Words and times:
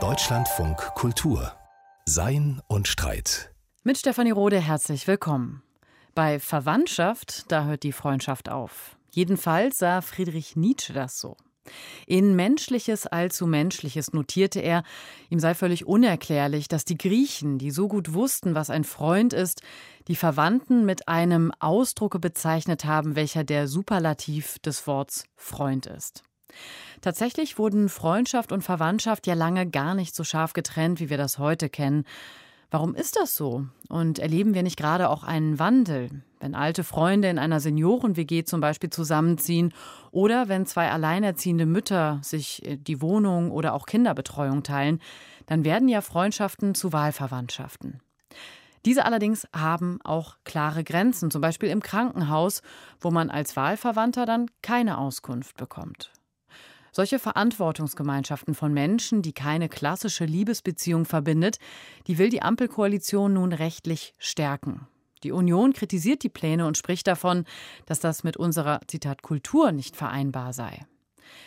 Deutschlandfunk 0.00 0.78
Kultur 0.94 1.52
Sein 2.06 2.62
und 2.66 2.88
Streit. 2.88 3.52
Mit 3.84 3.98
Stefanie 3.98 4.30
Rode 4.30 4.58
herzlich 4.58 5.06
willkommen. 5.06 5.62
Bei 6.14 6.40
Verwandtschaft, 6.40 7.52
da 7.52 7.64
hört 7.64 7.82
die 7.82 7.92
Freundschaft 7.92 8.48
auf. 8.48 8.96
Jedenfalls 9.10 9.78
sah 9.78 10.00
Friedrich 10.00 10.56
Nietzsche 10.56 10.94
das 10.94 11.20
so. 11.20 11.36
In 12.06 12.34
Menschliches 12.34 13.06
allzu 13.06 13.46
Menschliches 13.46 14.14
notierte 14.14 14.60
er, 14.60 14.84
ihm 15.28 15.38
sei 15.38 15.54
völlig 15.54 15.84
unerklärlich, 15.86 16.68
dass 16.68 16.86
die 16.86 16.96
Griechen, 16.96 17.58
die 17.58 17.70
so 17.70 17.88
gut 17.88 18.14
wussten, 18.14 18.54
was 18.54 18.70
ein 18.70 18.84
Freund 18.84 19.34
ist, 19.34 19.60
die 20.08 20.16
Verwandten 20.16 20.86
mit 20.86 21.08
einem 21.08 21.52
Ausdrucke 21.58 22.18
bezeichnet 22.18 22.86
haben, 22.86 23.16
welcher 23.16 23.44
der 23.44 23.68
Superlativ 23.68 24.58
des 24.60 24.86
Worts 24.86 25.24
Freund 25.36 25.84
ist. 25.84 26.24
Tatsächlich 27.00 27.58
wurden 27.58 27.88
Freundschaft 27.88 28.52
und 28.52 28.62
Verwandtschaft 28.62 29.26
ja 29.26 29.34
lange 29.34 29.68
gar 29.68 29.94
nicht 29.94 30.14
so 30.14 30.24
scharf 30.24 30.52
getrennt, 30.52 31.00
wie 31.00 31.10
wir 31.10 31.18
das 31.18 31.38
heute 31.38 31.68
kennen. 31.68 32.04
Warum 32.72 32.94
ist 32.94 33.16
das 33.16 33.36
so? 33.36 33.66
Und 33.90 34.18
erleben 34.18 34.54
wir 34.54 34.62
nicht 34.62 34.78
gerade 34.78 35.10
auch 35.10 35.24
einen 35.24 35.58
Wandel, 35.58 36.22
wenn 36.40 36.54
alte 36.54 36.84
Freunde 36.84 37.28
in 37.28 37.38
einer 37.38 37.60
Senioren-WG 37.60 38.44
zum 38.44 38.62
Beispiel 38.62 38.88
zusammenziehen 38.88 39.74
oder 40.10 40.48
wenn 40.48 40.64
zwei 40.64 40.90
alleinerziehende 40.90 41.66
Mütter 41.66 42.18
sich 42.22 42.64
äh, 42.64 42.78
die 42.78 43.02
Wohnung 43.02 43.50
oder 43.50 43.74
auch 43.74 43.84
Kinderbetreuung 43.84 44.62
teilen, 44.62 45.00
dann 45.44 45.66
werden 45.66 45.86
ja 45.88 46.00
Freundschaften 46.00 46.74
zu 46.74 46.94
Wahlverwandtschaften. 46.94 48.00
Diese 48.86 49.04
allerdings 49.04 49.46
haben 49.54 50.00
auch 50.02 50.36
klare 50.44 50.82
Grenzen, 50.82 51.30
zum 51.30 51.42
Beispiel 51.42 51.68
im 51.68 51.82
Krankenhaus, 51.82 52.62
wo 53.00 53.10
man 53.10 53.30
als 53.30 53.54
Wahlverwandter 53.54 54.24
dann 54.24 54.46
keine 54.62 54.96
Auskunft 54.96 55.58
bekommt. 55.58 56.10
Solche 56.94 57.18
Verantwortungsgemeinschaften 57.18 58.54
von 58.54 58.74
Menschen, 58.74 59.22
die 59.22 59.32
keine 59.32 59.70
klassische 59.70 60.26
Liebesbeziehung 60.26 61.06
verbindet, 61.06 61.58
die 62.06 62.18
will 62.18 62.28
die 62.28 62.42
Ampelkoalition 62.42 63.32
nun 63.32 63.54
rechtlich 63.54 64.12
stärken. 64.18 64.86
Die 65.22 65.32
Union 65.32 65.72
kritisiert 65.72 66.22
die 66.22 66.28
Pläne 66.28 66.66
und 66.66 66.76
spricht 66.76 67.06
davon, 67.06 67.46
dass 67.86 68.00
das 68.00 68.24
mit 68.24 68.36
unserer 68.36 68.80
Zitat 68.88 69.22
Kultur 69.22 69.72
nicht 69.72 69.96
vereinbar 69.96 70.52
sei. 70.52 70.84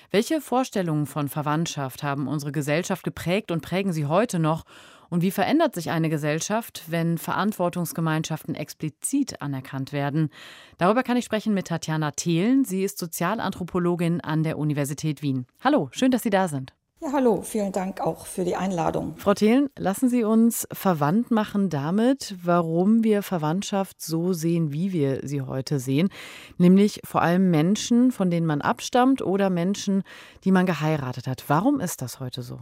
Welche 0.10 0.42
Vorstellungen 0.42 1.06
von 1.06 1.30
Verwandtschaft 1.30 2.02
haben 2.02 2.28
unsere 2.28 2.52
Gesellschaft 2.52 3.04
geprägt 3.04 3.52
und 3.52 3.62
prägen 3.62 3.94
sie 3.94 4.08
heute 4.08 4.40
noch? 4.40 4.64
Und 5.10 5.22
wie 5.22 5.32
verändert 5.32 5.76
sich 5.76 5.92
eine 5.92 6.10
Gesellschaft, 6.10 6.84
wenn 6.88 7.18
Verantwortungsgemeinschaften 7.18 8.56
explizit 8.56 9.42
anerkannt 9.42 9.94
werden? 9.94 10.30
Darüber 10.78 11.04
kann 11.04 11.18
ich 11.18 11.26
sprechen 11.26 11.54
mit 11.54 11.68
Tatjana 11.68 12.12
Thelen. 12.12 12.66
Sie 12.66 12.84
ist 12.84 12.98
Sozialanthropologin 12.98 14.22
an 14.22 14.44
der 14.44 14.58
Universität 14.58 15.22
Wien. 15.22 15.46
Hallo, 15.64 15.90
schön, 15.92 16.12
dass 16.12 16.24
Sie 16.24 16.30
da 16.30 16.48
sind. 16.48 16.74
Ja, 17.02 17.12
hallo, 17.12 17.42
vielen 17.42 17.72
Dank 17.72 18.00
auch 18.00 18.26
für 18.26 18.46
die 18.46 18.56
Einladung. 18.56 19.16
Frau 19.18 19.34
Thelen, 19.34 19.70
lassen 19.78 20.10
Sie 20.10 20.24
uns 20.24 20.66
verwandt 20.72 21.30
machen 21.30 21.70
damit, 21.70 22.36
warum 22.42 23.04
wir 23.04 23.22
Verwandtschaft 23.22 24.02
so 24.02 24.32
sehen, 24.32 24.72
wie 24.72 24.94
wir 24.94 25.20
sie 25.28 25.42
heute 25.42 25.80
sehen, 25.80 26.10
nämlich 26.58 27.02
vor 27.04 27.22
allem 27.22 27.52
Menschen, 27.52 28.12
von 28.12 28.32
denen 28.32 28.48
man 28.48 28.62
abstammt 28.62 29.22
oder 29.22 29.50
Menschen, 29.50 30.04
die 30.46 30.52
man 30.52 30.66
geheiratet 30.66 31.28
hat. 31.28 31.44
Warum 31.48 31.80
ist 31.80 32.02
das 32.02 32.20
heute 32.20 32.42
so? 32.42 32.60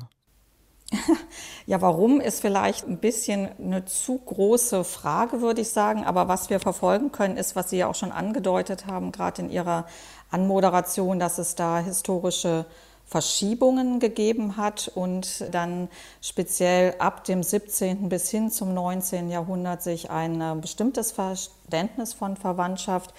Ja, 1.66 1.82
warum 1.82 2.20
ist 2.20 2.42
vielleicht 2.42 2.88
ein 2.88 2.98
bisschen 2.98 3.50
eine 3.58 3.86
zu 3.86 4.18
große 4.18 4.84
Frage, 4.84 5.42
würde 5.42 5.62
ich 5.62 5.70
sagen. 5.70 6.04
Aber 6.04 6.28
was 6.28 6.50
wir 6.50 6.60
verfolgen 6.60 7.12
können, 7.12 7.38
ist, 7.38 7.56
was 7.56 7.70
Sie 7.70 7.78
ja 7.78 7.88
auch 7.88 7.96
schon 7.96 8.12
angedeutet 8.12 8.86
haben, 8.86 9.14
gerade 9.14 9.44
in 9.44 9.50
Ihrer 9.50 9.86
Anmoderation, 10.30 11.20
dass 11.20 11.38
es 11.38 11.56
da 11.56 11.80
historische 11.80 12.66
Verschiebungen 13.06 14.00
gegeben 14.00 14.58
hat 14.58 14.92
und 14.94 15.46
dann 15.54 15.88
speziell 16.22 16.96
ab 17.00 17.24
dem 17.26 17.44
17. 17.44 18.10
bis 18.10 18.30
hin 18.30 18.50
zum 18.50 18.74
19. 18.74 19.30
Jahrhundert 19.30 19.84
sich 19.84 20.10
ein 20.10 20.62
bestimmtes 20.62 21.12
Verständnis 21.12 22.14
von 22.14 22.36
Verwandtschaft 22.38 23.14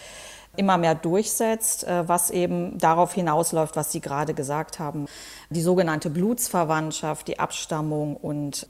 immer 0.57 0.79
mehr 0.79 0.95
durchsetzt, 0.95 1.85
äh, 1.85 2.09
was 2.09 2.31
eben 2.31 2.79
darauf 2.79 3.13
hinausläuft, 3.15 3.77
was 3.77 3.93
Sie 3.93 4.01
gerade 4.01 4.35
gesagt 4.35 4.79
haben. 4.79 5.07
Die 5.51 5.63
sogenannte 5.63 6.11
Blutsverwandtschaft, 6.11 7.29
die 7.29 7.39
Abstammung 7.39 8.17
und 8.17 8.67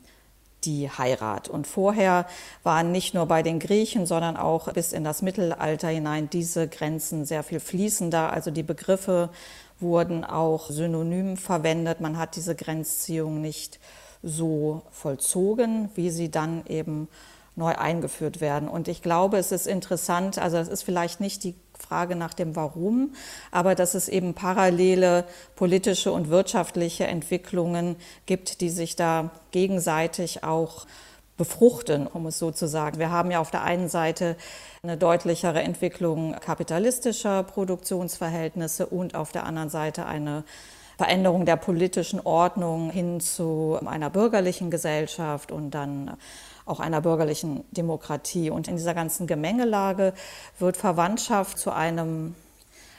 die 0.65 0.91
Heirat. 0.91 1.49
Und 1.49 1.67
vorher 1.67 2.27
waren 2.63 2.93
nicht 2.93 3.15
nur 3.15 3.27
bei 3.27 3.43
den 3.43 3.59
Griechen, 3.59 4.07
sondern 4.07 4.37
auch 4.37 4.73
bis 4.73 4.93
in 4.93 5.05
das 5.05 5.23
Mittelalter 5.23 5.89
hinein 5.89 6.31
diese 6.31 6.69
Grenzen 6.69 7.25
sehr 7.25 7.43
viel 7.43 7.61
fließender. 7.61 8.33
Also 8.33 8.51
die 8.51 8.63
Begriffe 8.63 9.31
wurden 9.81 10.25
auch 10.25 10.71
synonym 10.71 11.37
verwendet. 11.37 12.01
Man 12.01 12.19
hat 12.19 12.37
diese 12.37 12.55
Grenzziehung 12.55 13.41
nicht 13.41 13.79
so 14.23 14.83
vollzogen, 14.91 15.91
wie 15.95 16.11
sie 16.11 16.31
dann 16.31 16.65
eben 16.67 17.09
neu 17.57 17.75
eingeführt 17.75 18.41
werden. 18.41 18.69
Und 18.69 18.89
ich 18.89 19.03
glaube, 19.03 19.37
es 19.37 19.53
ist 19.53 19.67
interessant, 19.67 20.39
also 20.39 20.57
es 20.57 20.69
ist 20.69 20.83
vielleicht 20.83 21.21
nicht 21.21 21.45
die 21.45 21.55
Frage 21.95 22.17
nach 22.17 22.35
dem 22.35 22.57
Warum, 22.57 23.13
aber 23.53 23.77
dass 23.77 23.95
es 23.95 24.09
eben 24.09 24.35
parallele 24.35 25.25
politische 25.55 26.11
und 26.11 26.29
wirtschaftliche 26.29 27.07
Entwicklungen 27.07 27.95
gibt, 28.27 28.61
die 28.61 28.69
sich 28.69 28.97
da 28.97 29.31
gegenseitig 29.53 30.43
auch 30.43 30.87
befruchten, 31.37 32.09
um 32.09 32.27
es 32.27 32.41
so 32.41 32.51
zu 32.51 32.67
sagen. 32.67 32.99
Wir 32.99 33.13
haben 33.13 33.31
ja 33.31 33.39
auf 33.39 33.53
der 33.53 33.63
einen 33.63 33.89
Seite 33.89 34.35
eine 34.83 34.97
deutlichere 34.97 35.63
Entwicklung 35.63 36.35
kapitalistischer 36.41 37.45
Produktionsverhältnisse 37.45 38.87
und 38.87 39.15
auf 39.15 39.31
der 39.31 39.47
anderen 39.47 39.71
Seite 39.71 40.05
eine 40.05 40.43
Veränderung 40.97 41.47
der 41.47 41.57
politischen 41.57 42.19
Ordnung 42.21 42.91
hin 42.91 43.21
zu 43.21 43.79
einer 43.87 44.11
bürgerlichen 44.11 44.73
Gesellschaft 44.73 45.53
und 45.53 45.71
dann 45.71 46.17
auch 46.67 46.81
einer 46.81 47.01
bürgerlichen 47.01 47.65
Demokratie. 47.71 48.51
Und 48.51 48.69
in 48.69 48.77
dieser 48.77 48.95
ganzen 48.95 49.27
Gemengelage 49.27 50.15
wird 50.59 50.77
Verwandtschaft 50.77 51.59
zu 51.59 51.71
einem 51.71 52.35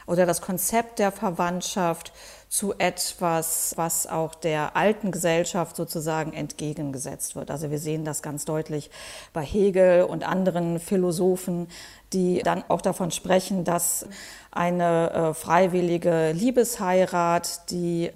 oder 0.07 0.25
das 0.25 0.41
Konzept 0.41 0.99
der 0.99 1.11
Verwandtschaft 1.11 2.13
zu 2.47 2.75
etwas, 2.77 3.73
was 3.75 4.07
auch 4.07 4.35
der 4.35 4.75
alten 4.75 5.11
Gesellschaft 5.11 5.75
sozusagen 5.75 6.31
entgegengesetzt 6.31 7.35
wird. 7.35 7.49
Also 7.49 7.71
wir 7.71 7.79
sehen 7.79 8.05
das 8.05 8.21
ganz 8.21 8.45
deutlich 8.45 8.91
bei 9.33 9.41
Hegel 9.41 10.03
und 10.03 10.23
anderen 10.23 10.79
Philosophen, 10.79 11.67
die 12.13 12.43
dann 12.43 12.63
auch 12.67 12.81
davon 12.81 13.11
sprechen, 13.11 13.63
dass 13.63 14.05
eine 14.51 15.11
äh, 15.11 15.33
freiwillige 15.33 16.31
Liebesheirat, 16.31 17.71
die 17.71 18.11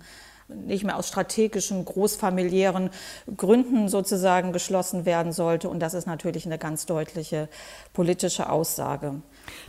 nicht 0.50 0.84
mehr 0.84 0.98
aus 0.98 1.08
strategischen, 1.08 1.86
großfamiliären 1.86 2.90
Gründen 3.38 3.88
sozusagen 3.88 4.52
geschlossen 4.52 5.06
werden 5.06 5.32
sollte. 5.32 5.70
Und 5.70 5.80
das 5.80 5.94
ist 5.94 6.08
natürlich 6.08 6.46
eine 6.46 6.58
ganz 6.58 6.86
deutliche 6.86 7.50
politische 7.94 8.50
Aussage. 8.50 9.22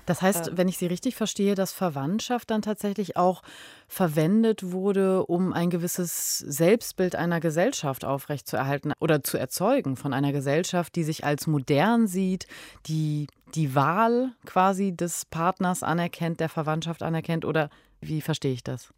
Das 0.06 0.22
heißt, 0.22 0.48
äh, 0.48 0.56
wenn 0.56 0.68
ich 0.68 0.78
Sie 0.78 0.86
richtig 0.86 1.16
verstehe, 1.16 1.54
dass 1.54 1.72
Verwandtschaft 1.72 2.50
dann 2.50 2.62
tatsächlich 2.62 3.16
auch 3.16 3.42
verwendet 3.88 4.72
wurde, 4.72 5.26
um 5.26 5.52
ein 5.52 5.70
gewisses 5.70 6.38
Selbstbild 6.38 7.16
einer 7.16 7.40
Gesellschaft 7.40 8.04
aufrechtzuerhalten 8.04 8.92
oder 9.00 9.22
zu 9.22 9.36
erzeugen 9.36 9.96
von 9.96 10.12
einer 10.12 10.32
Gesellschaft, 10.32 10.94
die 10.96 11.04
sich 11.04 11.24
als 11.24 11.46
modern 11.46 12.06
sieht, 12.06 12.46
die 12.86 13.26
die 13.54 13.74
Wahl 13.74 14.32
quasi 14.46 14.92
des 14.92 15.24
Partners 15.24 15.82
anerkennt, 15.82 16.40
der 16.40 16.48
Verwandtschaft 16.48 17.02
anerkennt 17.02 17.44
oder 17.44 17.68
wie 18.00 18.20
verstehe 18.20 18.52
ich 18.52 18.64
das? 18.64 18.92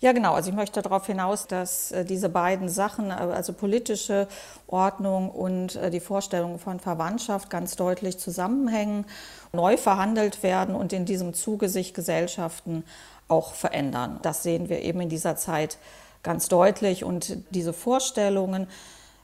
Ja, 0.00 0.12
genau. 0.12 0.32
Also 0.32 0.48
ich 0.48 0.56
möchte 0.56 0.80
darauf 0.80 1.06
hinaus, 1.06 1.46
dass 1.46 1.92
äh, 1.92 2.06
diese 2.06 2.30
beiden 2.30 2.70
Sachen, 2.70 3.10
äh, 3.10 3.14
also 3.14 3.52
politische 3.52 4.28
Ordnung 4.66 5.30
und 5.30 5.76
äh, 5.76 5.90
die 5.90 6.00
Vorstellung 6.00 6.58
von 6.58 6.80
Verwandtschaft 6.80 7.50
ganz 7.50 7.76
deutlich 7.76 8.18
zusammenhängen, 8.18 9.04
neu 9.52 9.76
verhandelt 9.76 10.42
werden 10.42 10.74
und 10.74 10.94
in 10.94 11.04
diesem 11.04 11.34
Zuge 11.34 11.68
sich 11.68 11.92
Gesellschaften 11.92 12.82
auch 13.28 13.52
verändern. 13.52 14.18
Das 14.22 14.42
sehen 14.42 14.70
wir 14.70 14.80
eben 14.80 15.02
in 15.02 15.10
dieser 15.10 15.36
Zeit 15.36 15.76
ganz 16.22 16.48
deutlich 16.48 17.04
und 17.04 17.36
diese 17.50 17.74
Vorstellungen 17.74 18.68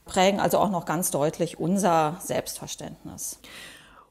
prägen 0.05 0.39
also 0.39 0.59
auch 0.59 0.69
noch 0.69 0.85
ganz 0.85 1.09
deutlich 1.09 1.59
unser 1.59 2.17
Selbstverständnis. 2.21 3.39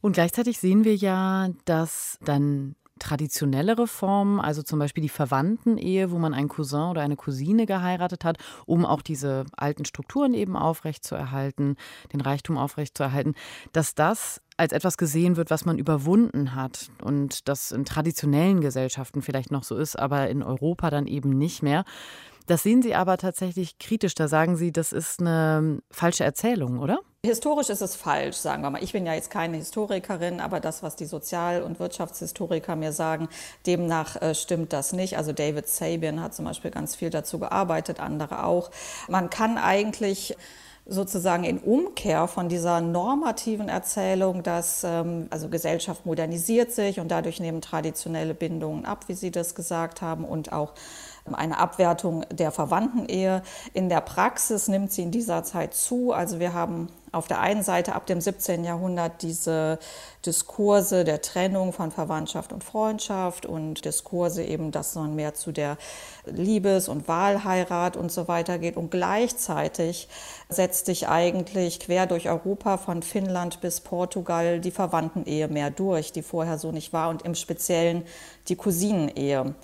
Und 0.00 0.12
gleichzeitig 0.12 0.58
sehen 0.58 0.85
wir 0.85 0.96
ja, 0.96 1.49
dass 1.64 2.19
dann 2.25 2.75
traditionellere 2.98 3.87
Formen, 3.87 4.40
also 4.40 4.62
zum 4.62 4.78
Beispiel 4.78 5.02
die 5.02 5.08
Verwandtenehe, 5.08 6.10
wo 6.10 6.19
man 6.19 6.34
einen 6.34 6.48
Cousin 6.48 6.90
oder 6.90 7.02
eine 7.02 7.16
Cousine 7.16 7.66
geheiratet 7.66 8.25
hat, 8.25 8.38
um 8.64 8.84
auch 8.84 9.02
diese 9.02 9.44
alten 9.56 9.84
Strukturen 9.84 10.34
eben 10.34 10.56
aufrechtzuerhalten, 10.56 11.76
den 12.12 12.20
Reichtum 12.20 12.58
aufrechtzuerhalten, 12.58 13.34
dass 13.72 13.94
das 13.94 14.40
als 14.56 14.72
etwas 14.72 14.96
gesehen 14.96 15.37
wird, 15.37 15.50
was 15.50 15.66
man 15.66 15.78
überwunden 15.78 16.54
hat 16.54 16.90
und 17.02 17.48
das 17.48 17.72
in 17.72 17.84
traditionellen 17.84 18.60
Gesellschaften 18.60 19.20
vielleicht 19.20 19.50
noch 19.50 19.64
so 19.64 19.76
ist, 19.76 19.99
aber 19.99 20.28
in 20.28 20.42
Europa 20.42 20.90
dann 20.90 21.06
eben 21.06 21.37
nicht 21.37 21.62
mehr. 21.62 21.84
Das 22.46 22.62
sehen 22.62 22.81
Sie 22.81 22.94
aber 22.94 23.16
tatsächlich 23.19 23.78
kritisch. 23.78 24.14
Da 24.14 24.28
sagen 24.28 24.56
Sie, 24.56 24.72
das 24.72 24.92
ist 24.92 25.20
eine 25.20 25.81
falsche 25.90 26.25
Erzählung, 26.25 26.78
oder? 26.78 27.00
Historisch 27.26 27.70
ist 27.70 27.82
es 27.82 27.96
falsch, 27.96 28.37
sagen 28.37 28.62
wir 28.62 28.70
mal. 28.70 28.82
Ich 28.82 28.93
bin 28.93 29.05
ja 29.05 29.12
jetzt 29.12 29.31
keine 29.31 29.56
Historikerin, 29.56 30.40
aber 30.40 30.61
das, 30.61 30.84
was 30.84 30.94
die 30.94 31.06
Sozial- 31.06 31.62
und 31.62 31.81
Wirtschaftshistoriker 31.81 32.76
mir 32.76 32.93
sagen, 32.93 33.28
demnach 33.67 34.23
äh, 34.23 34.34
stimmt 34.34 34.73
das 34.73 34.93
nicht. 34.93 35.19
Also 35.19 35.32
David 35.32 35.69
Sabian 35.69 36.23
hat 36.23 36.34
zum 36.34 36.44
Beispiel 36.44 36.70
ganz 36.70 36.94
viel 36.94 37.11
dazu 37.11 37.40
gearbeitet, 37.40 37.99
andere 37.99 38.44
auch. 38.44 38.70
Man 39.08 39.28
kann 39.28 39.58
eigentlich 39.58 40.37
sozusagen 40.88 41.43
in 41.43 41.58
Umkehr 41.58 42.28
von 42.28 42.49
dieser 42.49 42.81
normativen 42.81 43.69
Erzählung, 43.69 44.44
dass 44.44 44.84
ähm, 44.84 45.26
also 45.31 45.49
Gesellschaft 45.49 46.06
modernisiert 46.06 46.70
sich 46.70 47.00
und 47.00 47.08
dadurch 47.08 47.40
nehmen 47.40 47.61
traditionelle 47.61 48.34
Bindungen 48.34 48.84
ab, 48.84 49.06
wie 49.08 49.14
Sie 49.14 49.32
das 49.32 49.56
gesagt 49.56 50.00
haben, 50.00 50.25
und 50.25 50.52
auch 50.52 50.75
eine 51.32 51.58
Abwertung 51.58 52.25
der 52.31 52.52
Verwandtenehe. 52.52 53.43
In 53.73 53.88
der 53.88 54.00
Praxis 54.00 54.69
nimmt 54.69 54.93
sie 54.93 55.02
in 55.02 55.11
dieser 55.11 55.43
Zeit 55.43 55.75
zu. 55.75 56.12
Also 56.12 56.38
wir 56.38 56.55
haben 56.55 56.88
auf 57.16 57.26
der 57.26 57.40
einen 57.40 57.62
Seite 57.62 57.94
ab 57.94 58.06
dem 58.06 58.20
17. 58.20 58.62
Jahrhundert 58.64 59.22
diese 59.22 59.78
Diskurse 60.24 61.04
der 61.04 61.22
Trennung 61.22 61.72
von 61.72 61.90
Verwandtschaft 61.90 62.52
und 62.52 62.62
Freundschaft 62.62 63.46
und 63.46 63.84
Diskurse 63.84 64.44
eben, 64.44 64.70
dass 64.70 64.94
man 64.94 65.14
mehr 65.14 65.34
zu 65.34 65.52
der 65.52 65.78
Liebes- 66.26 66.88
und 66.88 67.08
Wahlheirat 67.08 67.96
und 67.96 68.12
so 68.12 68.28
weiter 68.28 68.58
geht. 68.58 68.76
Und 68.76 68.90
gleichzeitig 68.90 70.08
setzt 70.48 70.86
sich 70.86 71.08
eigentlich 71.08 71.80
quer 71.80 72.06
durch 72.06 72.28
Europa 72.28 72.76
von 72.76 73.02
Finnland 73.02 73.60
bis 73.60 73.80
Portugal 73.80 74.60
die 74.60 74.70
Verwandtenehe 74.70 75.48
mehr 75.48 75.70
durch, 75.70 76.12
die 76.12 76.22
vorher 76.22 76.58
so 76.58 76.70
nicht 76.70 76.92
war 76.92 77.08
und 77.08 77.22
im 77.22 77.34
Speziellen 77.34 78.04
die 78.48 78.56
Cousinenehe. 78.56 79.54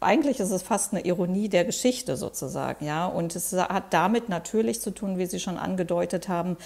Eigentlich 0.00 0.40
ist 0.40 0.50
es 0.50 0.62
fast 0.62 0.92
eine 0.92 1.04
Ironie 1.04 1.48
der 1.48 1.64
Geschichte 1.64 2.16
sozusagen, 2.16 2.84
ja. 2.84 3.06
Und 3.06 3.34
es 3.34 3.52
hat 3.52 3.92
damit 3.94 4.28
natürlich 4.28 4.80
zu 4.80 4.90
tun, 4.90 5.18
wie 5.18 5.26
Sie 5.26 5.40
schon 5.40 5.56
angedeutet 5.56 6.28
haben, 6.28 6.56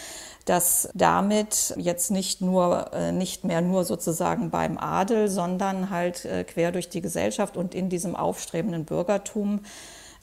dass 0.44 0.88
damit 0.94 1.74
jetzt 1.76 2.10
nicht 2.10 2.40
nur, 2.40 2.92
äh, 2.92 3.12
nicht 3.12 3.44
mehr 3.44 3.60
nur 3.60 3.84
sozusagen 3.84 4.50
beim 4.50 4.78
Adel, 4.78 5.28
sondern 5.28 5.90
halt 5.90 6.24
äh, 6.24 6.44
quer 6.44 6.72
durch 6.72 6.88
die 6.88 7.00
Gesellschaft 7.00 7.56
und 7.56 7.74
in 7.74 7.88
diesem 7.88 8.16
aufstrebenden 8.16 8.84
Bürgertum 8.84 9.60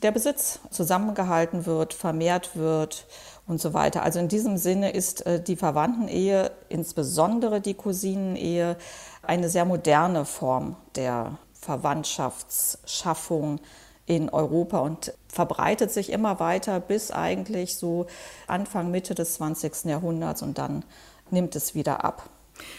der 0.04 0.12
Besitz 0.12 0.60
zusammengehalten 0.70 1.66
wird, 1.66 1.94
vermehrt 1.94 2.56
wird 2.56 3.08
und 3.48 3.62
so 3.62 3.74
weiter. 3.74 4.04
Also 4.04 4.20
in 4.20 4.28
diesem 4.28 4.58
Sinne 4.58 4.92
ist 4.92 5.26
äh, 5.26 5.42
die 5.42 5.56
Verwandtenehe, 5.56 6.52
insbesondere 6.70 7.62
die 7.62 7.74
Cousinenehe, 7.74 8.78
eine 9.24 9.50
sehr 9.50 9.66
moderne 9.66 10.26
Form 10.26 10.76
der 10.96 11.38
Verwandtschaftsschaffung 11.62 13.60
in 14.06 14.30
Europa 14.30 14.80
und 14.80 15.14
verbreitet 15.28 15.92
sich 15.92 16.12
immer 16.12 16.40
weiter 16.40 16.80
bis 16.80 17.12
eigentlich 17.12 17.76
so 17.76 18.08
Anfang, 18.48 18.90
Mitte 18.90 19.14
des 19.16 19.36
20. 19.36 19.86
Jahrhunderts 19.86 20.42
und 20.42 20.58
dann 20.58 20.86
nimmt 21.30 21.56
es 21.56 21.76
wieder 21.76 22.06
ab. 22.06 22.30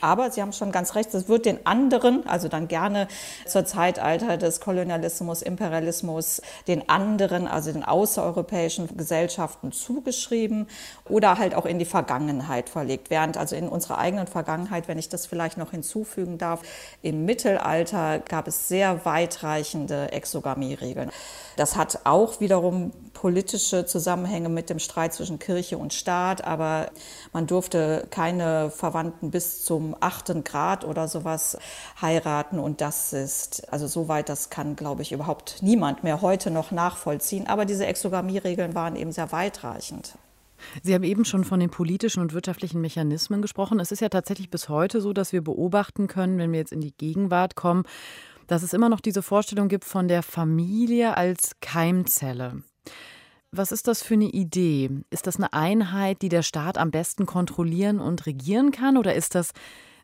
Aber 0.00 0.30
Sie 0.30 0.40
haben 0.40 0.52
schon 0.52 0.72
ganz 0.72 0.94
recht, 0.94 1.12
es 1.14 1.28
wird 1.28 1.46
den 1.46 1.66
anderen, 1.66 2.26
also 2.26 2.48
dann 2.48 2.68
gerne 2.68 3.08
zur 3.46 3.64
Zeitalter 3.64 4.36
des 4.36 4.60
Kolonialismus, 4.60 5.42
Imperialismus, 5.42 6.40
den 6.66 6.88
anderen, 6.88 7.48
also 7.48 7.72
den 7.72 7.84
außereuropäischen 7.84 8.96
Gesellschaften 8.96 9.72
zugeschrieben 9.72 10.68
oder 11.08 11.38
halt 11.38 11.54
auch 11.54 11.66
in 11.66 11.78
die 11.78 11.84
Vergangenheit 11.84 12.68
verlegt. 12.68 13.10
Während 13.10 13.36
also 13.36 13.56
in 13.56 13.68
unserer 13.68 13.98
eigenen 13.98 14.26
Vergangenheit, 14.26 14.88
wenn 14.88 14.98
ich 14.98 15.08
das 15.08 15.26
vielleicht 15.26 15.58
noch 15.58 15.70
hinzufügen 15.70 16.38
darf, 16.38 16.62
im 17.02 17.24
Mittelalter 17.24 18.20
gab 18.20 18.46
es 18.48 18.68
sehr 18.68 19.04
weitreichende 19.04 20.12
Exogamie-Regeln. 20.12 21.10
Das 21.56 21.76
hat 21.76 22.00
auch 22.04 22.40
wiederum 22.40 22.92
politische 23.18 23.84
Zusammenhänge 23.84 24.48
mit 24.48 24.70
dem 24.70 24.78
Streit 24.78 25.12
zwischen 25.12 25.40
Kirche 25.40 25.76
und 25.76 25.92
Staat, 25.92 26.44
aber 26.44 26.92
man 27.32 27.48
durfte 27.48 28.06
keine 28.10 28.70
Verwandten 28.70 29.32
bis 29.32 29.64
zum 29.64 29.96
achten 29.98 30.44
Grad 30.44 30.84
oder 30.84 31.08
sowas 31.08 31.58
heiraten 32.00 32.60
und 32.60 32.80
das 32.80 33.12
ist, 33.12 33.72
also 33.72 33.88
soweit, 33.88 34.28
das 34.28 34.50
kann, 34.50 34.76
glaube 34.76 35.02
ich, 35.02 35.10
überhaupt 35.10 35.56
niemand 35.62 36.04
mehr 36.04 36.22
heute 36.22 36.52
noch 36.52 36.70
nachvollziehen. 36.70 37.48
Aber 37.48 37.64
diese 37.64 37.86
Exogamie-Regeln 37.86 38.76
waren 38.76 38.94
eben 38.94 39.10
sehr 39.10 39.32
weitreichend. 39.32 40.16
Sie 40.84 40.94
haben 40.94 41.02
eben 41.02 41.24
schon 41.24 41.42
von 41.42 41.58
den 41.58 41.70
politischen 41.70 42.20
und 42.20 42.34
wirtschaftlichen 42.34 42.80
Mechanismen 42.80 43.42
gesprochen. 43.42 43.80
Es 43.80 43.90
ist 43.90 44.00
ja 44.00 44.10
tatsächlich 44.10 44.48
bis 44.48 44.68
heute 44.68 45.00
so, 45.00 45.12
dass 45.12 45.32
wir 45.32 45.42
beobachten 45.42 46.06
können, 46.06 46.38
wenn 46.38 46.52
wir 46.52 46.60
jetzt 46.60 46.72
in 46.72 46.80
die 46.80 46.94
Gegenwart 46.96 47.56
kommen, 47.56 47.82
dass 48.46 48.62
es 48.62 48.72
immer 48.72 48.88
noch 48.88 49.00
diese 49.00 49.22
Vorstellung 49.22 49.66
gibt 49.66 49.84
von 49.84 50.06
der 50.06 50.22
Familie 50.22 51.16
als 51.16 51.56
Keimzelle. 51.60 52.62
Was 53.50 53.72
ist 53.72 53.88
das 53.88 54.02
für 54.02 54.14
eine 54.14 54.26
Idee? 54.26 54.90
Ist 55.10 55.26
das 55.26 55.36
eine 55.36 55.52
Einheit, 55.54 56.20
die 56.20 56.28
der 56.28 56.42
Staat 56.42 56.76
am 56.76 56.90
besten 56.90 57.24
kontrollieren 57.24 57.98
und 57.98 58.26
regieren 58.26 58.72
kann? 58.72 58.98
Oder 58.98 59.14
ist 59.14 59.34
das 59.34 59.52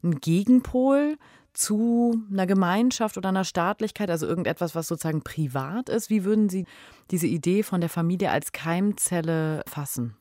ein 0.03 0.21
Gegenpol 0.21 1.19
zu 1.53 2.23
einer 2.31 2.47
Gemeinschaft 2.47 3.19
oder 3.19 3.29
einer 3.29 3.45
Staatlichkeit, 3.45 4.11
also 4.11 4.27
irgendetwas, 4.27 4.75
was 4.75 4.89
sozusagen 4.89 5.23
privat 5.23 5.91
ist? 5.91 6.09
Wie 6.09 6.25
würden 6.25 6.49
Sie 6.49 6.65
diese 7.11 7.27
Idee 7.27 7.63
von 7.63 7.81
der 7.83 7.91
Familie 7.91 8.31
als 8.31 8.53
Keimzelle 8.53 9.63
fassen? 9.67 10.17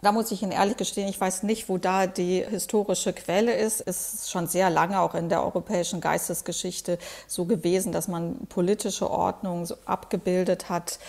Da 0.00 0.12
muss 0.12 0.30
ich 0.30 0.44
Ihnen 0.44 0.52
ehrlich 0.52 0.76
gestehen, 0.76 1.08
ich 1.08 1.20
weiß 1.20 1.42
nicht, 1.42 1.68
wo 1.68 1.76
da 1.76 2.06
die 2.06 2.44
historische 2.48 3.12
Quelle 3.12 3.52
ist. 3.52 3.80
Es 3.84 4.14
ist 4.14 4.30
schon 4.30 4.46
sehr 4.46 4.70
lange 4.70 5.00
auch 5.00 5.16
in 5.16 5.28
der 5.28 5.42
europäischen 5.42 6.00
Geistesgeschichte 6.00 6.98
so 7.26 7.46
gewesen, 7.46 7.90
dass 7.90 8.06
man 8.06 8.46
politische 8.46 9.10
Ordnung 9.10 9.66
so 9.66 9.74
abgebildet 9.86 10.68
hat 10.68 11.00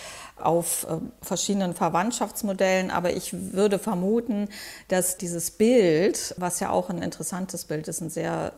auf 0.44 0.86
äh, 0.88 0.96
verschiedenen 1.22 1.74
Verwandtschaftsmodellen. 1.74 2.90
Aber 2.90 3.12
ich 3.12 3.52
würde 3.52 3.78
vermuten, 3.78 4.48
dass 4.88 5.16
dieses 5.16 5.50
Bild, 5.50 6.34
was 6.38 6.60
ja 6.60 6.70
auch 6.70 6.90
ein 6.90 7.02
interessantes 7.02 7.64
Bild 7.64 7.88
ist, 7.88 8.00
ein 8.00 8.10
sehr 8.10 8.52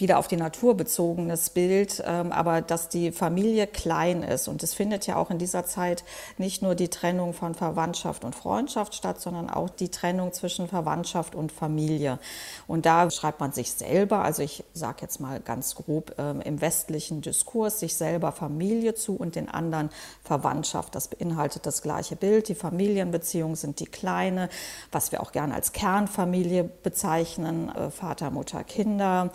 wieder 0.00 0.18
auf 0.18 0.28
die 0.28 0.36
Natur 0.36 0.76
bezogenes 0.76 1.50
Bild, 1.50 2.02
ähm, 2.06 2.32
aber 2.32 2.60
dass 2.62 2.88
die 2.88 3.12
Familie 3.12 3.66
klein 3.66 4.22
ist. 4.22 4.48
Und 4.48 4.62
es 4.62 4.74
findet 4.74 5.06
ja 5.06 5.16
auch 5.16 5.30
in 5.30 5.38
dieser 5.38 5.64
Zeit 5.64 6.04
nicht 6.38 6.62
nur 6.62 6.74
die 6.74 6.88
Trennung 6.88 7.32
von 7.34 7.54
Verwandtschaft 7.54 8.24
und 8.24 8.34
Freundschaft 8.34 8.94
statt, 8.94 9.20
sondern 9.20 9.50
auch 9.50 9.70
die 9.70 9.90
Trennung 9.90 10.32
zwischen 10.32 10.68
Verwandtschaft 10.68 11.34
und 11.34 11.52
Familie. 11.52 12.18
Und 12.66 12.86
da 12.86 13.10
schreibt 13.10 13.40
man 13.40 13.52
sich 13.52 13.72
selber, 13.72 14.24
also 14.24 14.42
ich 14.42 14.64
sage 14.72 14.98
jetzt 15.02 15.20
mal 15.20 15.40
ganz 15.40 15.74
grob 15.74 16.14
ähm, 16.18 16.40
im 16.40 16.60
westlichen 16.60 17.20
Diskurs, 17.20 17.80
sich 17.80 17.96
selber 17.96 18.32
Familie 18.32 18.94
zu 18.94 19.16
und 19.16 19.36
den 19.36 19.48
anderen 19.48 19.90
Verwandtschaft. 20.24 20.94
Das 20.94 21.08
beinhaltet 21.08 21.66
das 21.66 21.82
gleiche 21.82 22.16
Bild. 22.16 22.48
Die 22.48 22.54
Familienbeziehungen 22.54 23.56
sind 23.56 23.80
die 23.80 23.86
kleine, 23.86 24.48
was 24.92 25.12
wir 25.12 25.22
auch 25.22 25.32
gerne 25.32 25.54
als 25.54 25.72
Kernfamilie 25.72 26.64
bezeichnen, 26.64 27.68
äh, 27.74 27.90
Vater, 27.90 28.30
Mutter, 28.30 28.64
Kinder. 28.64 29.30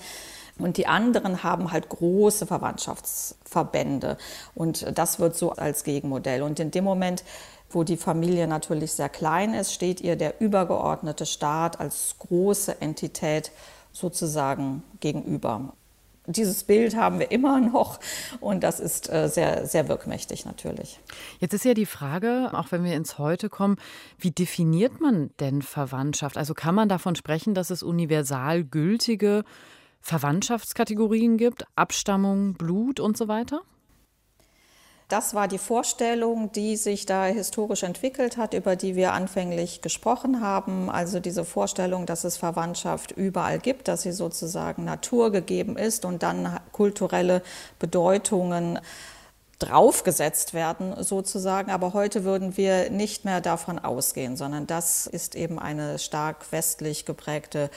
Und 0.58 0.78
die 0.78 0.88
anderen 0.88 1.44
haben 1.44 1.72
halt 1.72 1.90
große 1.90 2.46
Verwandtschaftsverbände. 2.46 4.18
Und 4.54 4.98
das 4.98 5.20
wird 5.20 5.36
so 5.36 5.52
als 5.52 5.84
Gegenmodell. 5.84 6.42
Und 6.44 6.60
in 6.60 6.72
dem 6.72 6.86
Moment, 6.86 7.24
wo 7.70 7.84
die 7.84 7.98
Familie 7.98 8.48
natürlich 8.48 8.94
sehr 8.94 9.10
klein 9.10 9.54
ist, 9.54 9.74
steht 9.74 10.00
ihr 10.00 10.16
der 10.16 10.40
übergeordnete 10.40 11.26
Staat 11.26 11.80
als 11.80 12.16
große 12.20 12.82
Entität 12.82 13.52
sozusagen 13.92 14.84
gegenüber. 15.00 15.74
Dieses 16.28 16.64
Bild 16.64 16.96
haben 16.96 17.20
wir 17.20 17.32
immer 17.32 17.60
noch 17.74 18.00
und 18.40 18.64
das 18.64 18.80
ist 18.80 19.12
äh, 19.12 19.28
sehr, 19.28 19.68
sehr 19.68 19.88
wirkmächtig 19.88 20.46
natürlich. 20.46 21.00
Jetzt 21.40 21.54
ist 21.54 21.66
ja 21.66 21.74
die 21.74 21.86
Frage, 21.86 22.50
auch 22.54 22.72
wenn 22.72 22.84
wir 22.84 22.96
ins 22.96 23.18
Heute 23.18 23.50
kommen, 23.50 23.78
wie 24.18 24.32
definiert 24.32 25.02
man 25.02 25.32
denn 25.40 25.62
Verwandtschaft? 25.62 26.38
Also 26.38 26.54
kann 26.54 26.76
man 26.76 26.90
davon 26.90 27.16
sprechen, 27.16 27.54
dass 27.54 27.70
es 27.70 27.84
universal 27.84 28.64
gültige 28.64 29.44
Verwandtschaftskategorien 30.06 31.36
gibt, 31.36 31.66
Abstammung, 31.76 32.54
Blut 32.54 33.00
und 33.00 33.18
so 33.18 33.28
weiter? 33.28 33.62
Das 35.08 35.34
war 35.34 35.48
die 35.48 35.58
Vorstellung, 35.58 36.52
die 36.52 36.78
sich 36.78 37.08
da 37.08 37.26
historisch 37.26 37.82
entwickelt 37.82 38.38
hat, 38.38 38.54
über 38.54 38.76
die 38.76 38.96
wir 38.96 39.14
anfänglich 39.14 39.82
gesprochen 39.82 40.42
haben. 40.42 40.92
Also 40.92 41.20
diese 41.20 41.44
Vorstellung, 41.44 42.06
dass 42.06 42.24
es 42.24 42.38
Verwandtschaft 42.38 43.14
überall 43.14 43.58
gibt, 43.58 43.88
dass 43.88 44.04
sie 44.04 44.12
sozusagen 44.12 44.86
naturgegeben 44.86 45.76
ist 45.76 46.06
und 46.06 46.22
dann 46.22 46.60
kulturelle 46.72 47.42
Bedeutungen 47.80 48.80
draufgesetzt 49.60 50.54
werden 50.54 51.02
sozusagen. 51.04 51.72
Aber 51.72 51.94
heute 51.94 52.24
würden 52.24 52.58
wir 52.58 52.90
nicht 52.90 53.26
mehr 53.26 53.42
davon 53.42 53.80
ausgehen, 53.80 54.36
sondern 54.38 54.68
das 54.68 55.08
ist 55.08 55.36
eben 55.36 55.60
eine 55.60 56.00
stark 56.00 56.52
westlich 56.52 57.06
geprägte 57.06 57.70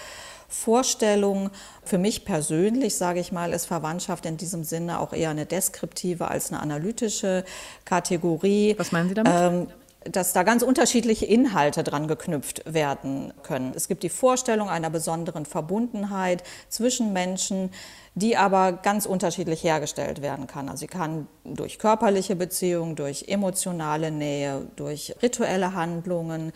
Vorstellung. 0.49 1.51
Für 1.85 1.99
mich 1.99 2.25
persönlich, 2.25 2.97
sage 2.97 3.21
ich 3.21 3.33
mal, 3.33 3.53
ist 3.53 3.67
Verwandtschaft 3.67 4.27
in 4.27 4.37
diesem 4.37 4.65
Sinne 4.65 4.99
auch 5.01 5.13
eher 5.13 5.31
eine 5.31 5.47
deskriptive 5.47 6.29
als 6.29 6.51
eine 6.51 6.61
analytische 6.61 7.45
Kategorie. 7.85 8.75
Was 8.79 8.91
meinen 8.91 9.09
Sie 9.09 9.15
damit? 9.15 9.33
Ähm, 9.35 9.67
dass 10.11 10.33
da 10.33 10.43
ganz 10.43 10.63
unterschiedliche 10.63 11.27
Inhalte 11.27 11.83
dran 11.83 12.09
geknüpft 12.09 12.63
werden 12.73 13.33
können. 13.43 13.73
Es 13.75 13.89
gibt 13.89 14.03
die 14.03 14.09
Vorstellung 14.09 14.69
einer 14.69 14.91
besonderen 14.91 15.47
Verbundenheit 15.47 16.43
zwischen 16.69 17.13
Menschen, 17.13 17.71
die 18.15 18.37
aber 18.37 18.73
ganz 18.73 19.07
unterschiedlich 19.07 19.63
hergestellt 19.63 20.23
werden 20.23 20.47
kann. 20.47 20.69
Also 20.69 20.81
sie 20.81 20.87
kann 20.87 21.29
durch 21.45 21.79
körperliche 21.79 22.37
Beziehungen, 22.37 22.97
durch 22.97 23.27
emotionale 23.29 24.11
Nähe, 24.11 24.67
durch 24.77 25.15
rituelle 25.23 25.75
Handlungen, 25.75 26.53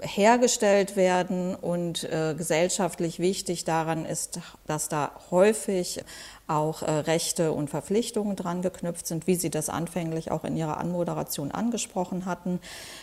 hergestellt 0.00 0.96
werden 0.96 1.54
und 1.54 2.04
äh, 2.04 2.34
gesellschaftlich 2.36 3.18
wichtig 3.18 3.64
daran 3.64 4.04
ist, 4.04 4.40
dass 4.66 4.88
da 4.88 5.12
häufig 5.30 6.04
auch 6.48 6.82
äh, 6.82 6.90
Rechte 6.90 7.52
und 7.52 7.70
Verpflichtungen 7.70 8.36
dran 8.36 8.62
geknüpft 8.62 9.06
sind, 9.06 9.26
wie 9.26 9.34
Sie 9.34 9.50
das 9.50 9.68
anfänglich 9.68 10.30
auch 10.30 10.44
in 10.44 10.56
Ihrer 10.56 10.78
Anmoderation 10.78 11.50
angesprochen 11.50 12.24
hatten. 12.24 12.60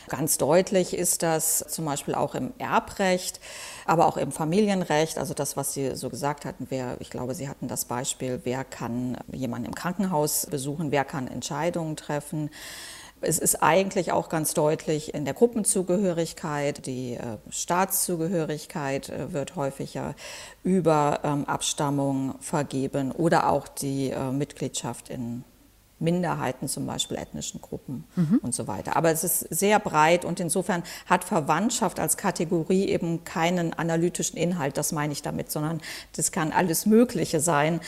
Ganz 0.08 0.38
deutlich 0.38 0.96
ist 0.96 1.24
das 1.24 1.66
zum 1.68 1.86
Beispiel 1.86 2.16
auch 2.16 2.36
im 2.36 2.54
Erbrecht, 2.58 3.40
aber 3.86 4.08
auch 4.08 4.18
im 4.18 4.32
Familienrecht. 4.32 5.18
Also 5.18 5.34
das, 5.34 5.58
was 5.58 5.74
Sie 5.74 5.96
so 5.96 6.10
gesagt 6.10 6.46
hatten, 6.46 6.68
wer, 6.70 6.98
ich 7.00 7.10
glaube, 7.10 7.36
Sie 7.36 7.50
hatten 7.50 7.68
das 7.68 7.86
Beispiel, 7.86 8.42
wer 8.44 8.64
kann 8.64 9.18
jemanden 9.32 9.68
im 9.68 9.76
Krankenhaus 9.76 10.48
besuchen, 10.50 10.92
wer 10.92 11.04
kann 11.04 11.28
Entscheidungen 11.28 11.98
treffen. 11.98 12.50
Es 13.24 13.40
ist 13.40 13.64
eigentlich 13.64 14.12
auch 14.12 14.30
ganz 14.30 14.54
deutlich 14.54 15.14
in 15.14 15.26
der 15.26 15.34
Gruppenzugehörigkeit, 15.34 16.86
die 16.86 17.14
äh, 17.14 17.38
Staatszugehörigkeit 17.50 19.10
äh, 19.10 19.34
wird 19.34 19.56
häufiger 19.56 20.16
über 20.64 21.20
ähm, 21.24 21.46
Abstammung 21.46 22.36
vergeben 22.40 23.12
oder 23.12 23.50
auch 23.50 23.68
die 23.68 24.10
äh, 24.12 24.32
Mitgliedschaft 24.32 25.10
in 25.10 25.44
Minderheiten, 26.04 26.68
zum 26.68 26.86
Beispiel 26.86 27.18
ethnischen 27.18 27.62
Gruppen 27.62 28.04
mhm. 28.16 28.40
und 28.44 28.54
so 28.54 28.68
weiter. 28.68 28.96
Aber 28.96 29.10
es 29.10 29.24
ist 29.24 29.40
sehr 29.50 29.80
breit 29.80 30.26
und 30.26 30.40
insofern 30.40 30.84
hat 31.06 31.24
Verwandtschaft 31.24 32.00
als 32.00 32.18
Kategorie 32.18 32.90
eben 32.90 33.24
keinen 33.24 33.74
analytischen 33.74 34.38
Inhalt, 34.38 34.78
das 34.78 34.92
meine 34.92 35.14
ich 35.14 35.22
damit, 35.22 35.50
sondern 35.50 35.82
das 36.16 36.32
kann 36.32 36.52
alles 36.52 36.86
Mögliche 36.86 37.40
sein 37.40 37.80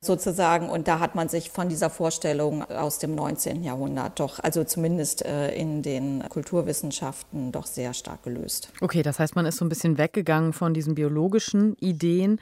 sozusagen. 0.00 0.70
Und 0.70 0.88
da 0.88 1.00
hat 1.00 1.14
man 1.14 1.28
sich 1.28 1.50
von 1.50 1.68
dieser 1.68 1.90
Vorstellung 1.90 2.62
aus 2.64 2.98
dem 2.98 3.14
19. 3.14 3.64
Jahrhundert 3.64 4.20
doch, 4.20 4.38
also 4.38 4.64
zumindest 4.64 5.24
äh, 5.24 5.52
in 5.54 5.82
den 5.82 6.24
Kulturwissenschaften, 6.28 7.50
doch 7.52 7.66
sehr 7.66 7.94
stark 7.94 8.22
gelöst. 8.22 8.72
Okay, 8.80 9.02
das 9.02 9.18
heißt, 9.18 9.34
man 9.34 9.46
ist 9.46 9.56
so 9.56 9.64
ein 9.64 9.68
bisschen 9.68 9.98
weggegangen 9.98 10.52
von 10.52 10.72
diesen 10.72 10.94
biologischen 10.94 11.74
Ideen 11.80 12.40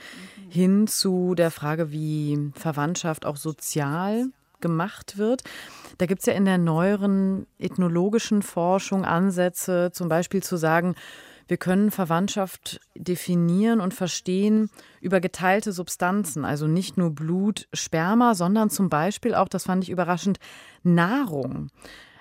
hin 0.48 0.86
zu 0.86 1.34
der 1.34 1.50
Frage, 1.50 1.90
wie 1.90 2.52
Verwandtschaft 2.54 3.24
auch 3.24 3.36
sozial 3.36 4.26
gemacht 4.60 5.16
wird. 5.16 5.42
Da 5.98 6.06
gibt 6.06 6.20
es 6.20 6.26
ja 6.26 6.34
in 6.34 6.44
der 6.44 6.58
neueren 6.58 7.46
ethnologischen 7.58 8.42
Forschung 8.42 9.04
Ansätze, 9.04 9.90
zum 9.92 10.08
Beispiel 10.08 10.42
zu 10.42 10.56
sagen, 10.56 10.94
wir 11.48 11.56
können 11.56 11.90
Verwandtschaft 11.90 12.80
definieren 12.96 13.80
und 13.80 13.94
verstehen 13.94 14.70
über 15.00 15.20
geteilte 15.20 15.72
Substanzen, 15.72 16.44
also 16.44 16.66
nicht 16.66 16.96
nur 16.96 17.10
Blut, 17.10 17.68
Sperma, 17.72 18.34
sondern 18.34 18.70
zum 18.70 18.88
Beispiel 18.88 19.34
auch, 19.34 19.48
das 19.48 19.64
fand 19.64 19.84
ich 19.84 19.90
überraschend, 19.90 20.38
Nahrung. 20.82 21.70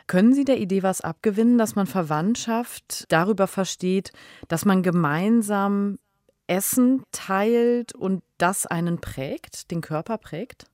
Können 0.07 0.33
Sie 0.33 0.45
der 0.45 0.59
Idee 0.59 0.83
was 0.83 1.01
abgewinnen, 1.01 1.57
dass 1.57 1.75
man 1.75 1.87
Verwandtschaft 1.87 3.05
darüber 3.09 3.47
versteht, 3.47 4.11
dass 4.47 4.63
man 4.63 4.83
gemeinsam 4.83 5.97
Essen 6.47 7.03
teilt 7.11 7.95
und 7.95 8.21
das 8.37 8.67
einen 8.67 9.01
prägt, 9.01 9.71
den 9.71 9.81
Körper 9.81 10.19
prägt? 10.19 10.65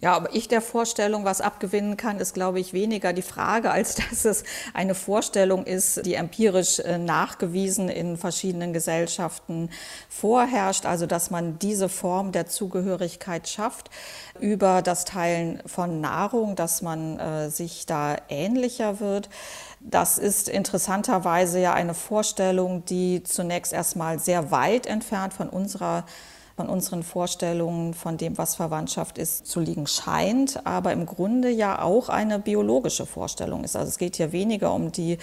Ja, 0.00 0.14
aber 0.14 0.34
ich 0.34 0.48
der 0.48 0.60
Vorstellung, 0.60 1.24
was 1.24 1.40
abgewinnen 1.40 1.96
kann, 1.96 2.18
ist, 2.18 2.34
glaube 2.34 2.58
ich, 2.58 2.72
weniger 2.72 3.12
die 3.12 3.22
Frage, 3.22 3.70
als 3.70 3.94
dass 4.10 4.24
es 4.24 4.44
eine 4.74 4.94
Vorstellung 4.94 5.64
ist, 5.64 6.04
die 6.04 6.14
empirisch 6.14 6.80
äh, 6.80 6.98
nachgewiesen 6.98 7.88
in 7.88 8.16
verschiedenen 8.16 8.72
Gesellschaften 8.72 9.70
vorherrscht. 10.08 10.84
Also, 10.84 11.06
dass 11.06 11.30
man 11.30 11.58
diese 11.60 11.88
Form 11.88 12.32
der 12.32 12.46
Zugehörigkeit 12.46 13.48
schafft 13.48 13.88
über 14.40 14.82
das 14.82 15.04
Teilen 15.04 15.62
von 15.64 16.00
Nahrung, 16.00 16.56
dass 16.56 16.82
man 16.82 17.18
äh, 17.20 17.50
sich 17.50 17.86
da 17.86 18.16
ähnlicher 18.28 18.98
wird. 18.98 19.30
Das 19.80 20.18
ist 20.18 20.48
interessanterweise 20.48 21.60
ja 21.60 21.72
eine 21.72 21.94
Vorstellung, 21.94 22.84
die 22.84 23.22
zunächst 23.22 23.72
erstmal 23.72 24.18
sehr 24.18 24.50
weit 24.50 24.86
entfernt 24.86 25.34
von 25.34 25.48
unserer 25.48 26.04
von 26.56 26.68
unseren 26.68 27.02
Vorstellungen 27.02 27.94
von 27.94 28.16
dem, 28.16 28.38
was 28.38 28.54
Verwandtschaft 28.54 29.18
ist, 29.18 29.46
zu 29.46 29.58
liegen 29.58 29.88
scheint, 29.88 30.64
aber 30.64 30.92
im 30.92 31.04
Grunde 31.04 31.50
ja 31.50 31.82
auch 31.82 32.08
eine 32.08 32.38
biologische 32.38 33.06
Vorstellung 33.06 33.64
ist. 33.64 33.74
Also 33.74 33.88
es 33.88 33.98
geht 33.98 34.16
hier 34.16 34.30
weniger 34.30 34.72
um, 34.72 34.92
die, 34.92 35.18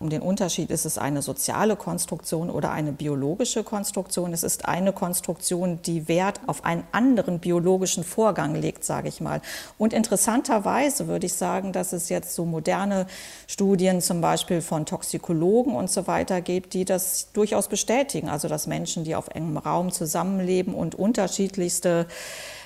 um 0.00 0.10
den 0.10 0.22
Unterschied, 0.22 0.72
ist 0.72 0.84
es 0.84 0.98
eine 0.98 1.22
soziale 1.22 1.76
Konstruktion 1.76 2.50
oder 2.50 2.72
eine 2.72 2.90
biologische 2.90 3.62
Konstruktion. 3.62 4.32
Es 4.32 4.42
ist 4.42 4.64
eine 4.64 4.92
Konstruktion, 4.92 5.80
die 5.82 6.08
Wert 6.08 6.40
auf 6.48 6.64
einen 6.64 6.82
anderen 6.90 7.38
biologischen 7.38 8.02
Vorgang 8.02 8.56
legt, 8.56 8.82
sage 8.82 9.06
ich 9.06 9.20
mal. 9.20 9.40
Und 9.78 9.92
interessanterweise 9.92 11.06
würde 11.06 11.26
ich 11.26 11.34
sagen, 11.34 11.72
dass 11.72 11.92
es 11.92 12.08
jetzt 12.08 12.34
so 12.34 12.44
moderne 12.44 13.06
Studien 13.46 14.00
zum 14.00 14.20
Beispiel 14.20 14.60
von 14.60 14.84
Toxikologen 14.84 15.76
und 15.76 15.92
so 15.92 16.08
weiter 16.08 16.40
gibt, 16.40 16.74
die 16.74 16.84
das 16.84 17.30
durchaus 17.32 17.68
bestätigen. 17.68 18.28
Also 18.28 18.48
dass 18.48 18.66
Menschen, 18.66 19.04
die 19.04 19.14
auf 19.14 19.28
engem 19.28 19.58
Raum 19.58 19.92
zusammenleben, 19.92 20.71
Leben 20.72 20.74
und 20.74 20.94
unterschiedlichste 20.94 22.06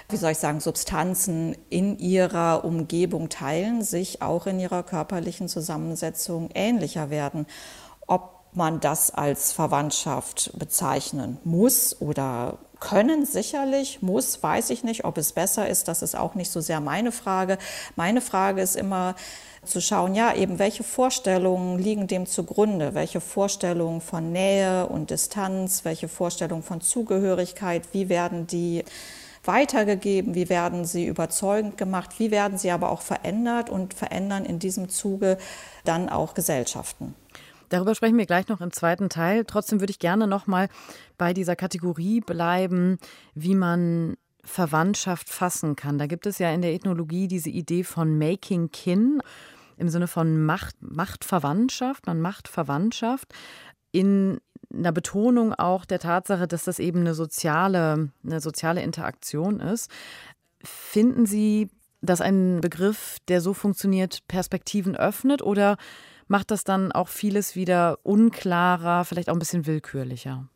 wie 0.09 0.17
soll 0.17 0.31
ich 0.31 0.39
sagen, 0.39 0.61
Substanzen 0.61 1.57
in 1.69 1.99
ihrer 1.99 2.65
Umgebung 2.65 3.29
teilen, 3.29 3.83
sich 3.83 4.23
auch 4.23 4.47
in 4.47 4.61
ihrer 4.61 4.85
körperlichen 4.85 5.49
Zusammensetzung 5.49 6.49
ähnlicher 6.55 7.11
werden. 7.11 7.45
Ob 8.07 8.45
man 8.53 8.79
das 8.79 9.11
als 9.11 9.51
Verwandtschaft 9.51 10.53
bezeichnen 10.57 11.39
muss 11.43 12.01
oder 12.01 12.59
können 12.79 13.27
sicherlich, 13.27 14.01
muss, 14.01 14.41
weiß 14.41 14.71
ich 14.71 14.85
nicht. 14.85 15.05
Ob 15.05 15.19
es 15.19 15.33
besser 15.33 15.69
ist, 15.69 15.89
das 15.89 16.03
ist 16.03 16.15
auch 16.15 16.37
nicht 16.37 16.53
so 16.53 16.61
sehr 16.61 16.79
meine 16.79 17.11
Frage. 17.11 17.59
Meine 17.97 18.21
Frage 18.21 18.61
ist 18.61 18.77
immer, 18.77 19.17
zu 19.67 19.81
schauen, 19.81 20.15
ja, 20.15 20.35
eben 20.35 20.59
welche 20.59 20.83
Vorstellungen 20.83 21.79
liegen 21.79 22.07
dem 22.07 22.27
zugrunde, 22.27 22.95
welche 22.95 23.21
Vorstellungen 23.21 24.01
von 24.01 24.33
Nähe 24.33 24.87
und 24.87 25.11
Distanz, 25.11 25.85
welche 25.85 26.09
Vorstellungen 26.09 26.63
von 26.63 26.81
Zugehörigkeit, 26.81 27.83
wie 27.93 28.09
werden 28.09 28.47
die 28.47 28.85
weitergegeben, 29.45 30.35
wie 30.35 30.49
werden 30.49 30.85
sie 30.85 31.07
überzeugend 31.07 31.77
gemacht, 31.77 32.19
wie 32.19 32.31
werden 32.31 32.59
sie 32.59 32.71
aber 32.71 32.91
auch 32.91 33.01
verändert 33.01 33.71
und 33.71 33.95
verändern 33.95 34.45
in 34.45 34.59
diesem 34.59 34.89
Zuge 34.89 35.39
dann 35.85 36.09
auch 36.09 36.35
Gesellschaften. 36.35 37.15
Darüber 37.69 37.95
sprechen 37.95 38.19
wir 38.19 38.27
gleich 38.27 38.49
noch 38.49 38.61
im 38.61 38.73
zweiten 38.73 39.09
Teil. 39.09 39.45
Trotzdem 39.45 39.81
würde 39.81 39.91
ich 39.91 39.99
gerne 39.99 40.27
noch 40.27 40.47
mal 40.47 40.69
bei 41.19 41.33
dieser 41.33 41.57
Kategorie 41.57 42.21
bleiben, 42.21 42.99
wie 43.35 43.55
man 43.55 44.17
Verwandtschaft 44.45 45.29
fassen 45.29 45.77
kann. 45.77 45.99
Da 45.99 46.07
gibt 46.07 46.27
es 46.27 46.39
ja 46.39 46.53
in 46.53 46.63
der 46.63 46.73
Ethnologie 46.73 47.27
diese 47.27 47.51
Idee 47.51 47.83
von 47.83 48.17
Making 48.17 48.71
Kin 48.71 49.21
im 49.77 49.89
Sinne 49.89 50.09
von 50.09 50.45
Macht, 50.45 50.77
Machtverwandtschaft, 50.81 52.07
man 52.07 52.21
macht 52.21 52.49
Verwandtschaft 52.49 53.33
in 53.93 54.41
einer 54.73 54.93
Betonung 54.93 55.55
auch 55.55 55.85
der 55.85 55.99
Tatsache, 55.99 56.47
dass 56.47 56.65
das 56.65 56.79
eben 56.79 57.01
eine 57.01 57.15
soziale, 57.15 58.11
eine 58.25 58.41
soziale 58.41 58.83
Interaktion 58.83 59.61
ist. 59.61 59.91
Finden 60.63 61.27
Sie, 61.27 61.71
dass 62.03 62.21
ein 62.21 62.61
Begriff, 62.61 63.19
der 63.29 63.41
so 63.41 63.55
funktioniert, 63.55 64.27
Perspektiven 64.29 64.97
öffnet 64.97 65.43
oder 65.43 65.77
macht 66.29 66.51
das 66.51 66.65
dann 66.65 66.93
auch 66.93 67.09
vieles 67.09 67.55
wieder 67.55 67.99
unklarer, 68.03 69.05
vielleicht 69.05 69.29
auch 69.29 69.35
ein 69.35 69.39
bisschen 69.39 69.67
willkürlicher? 69.67 70.49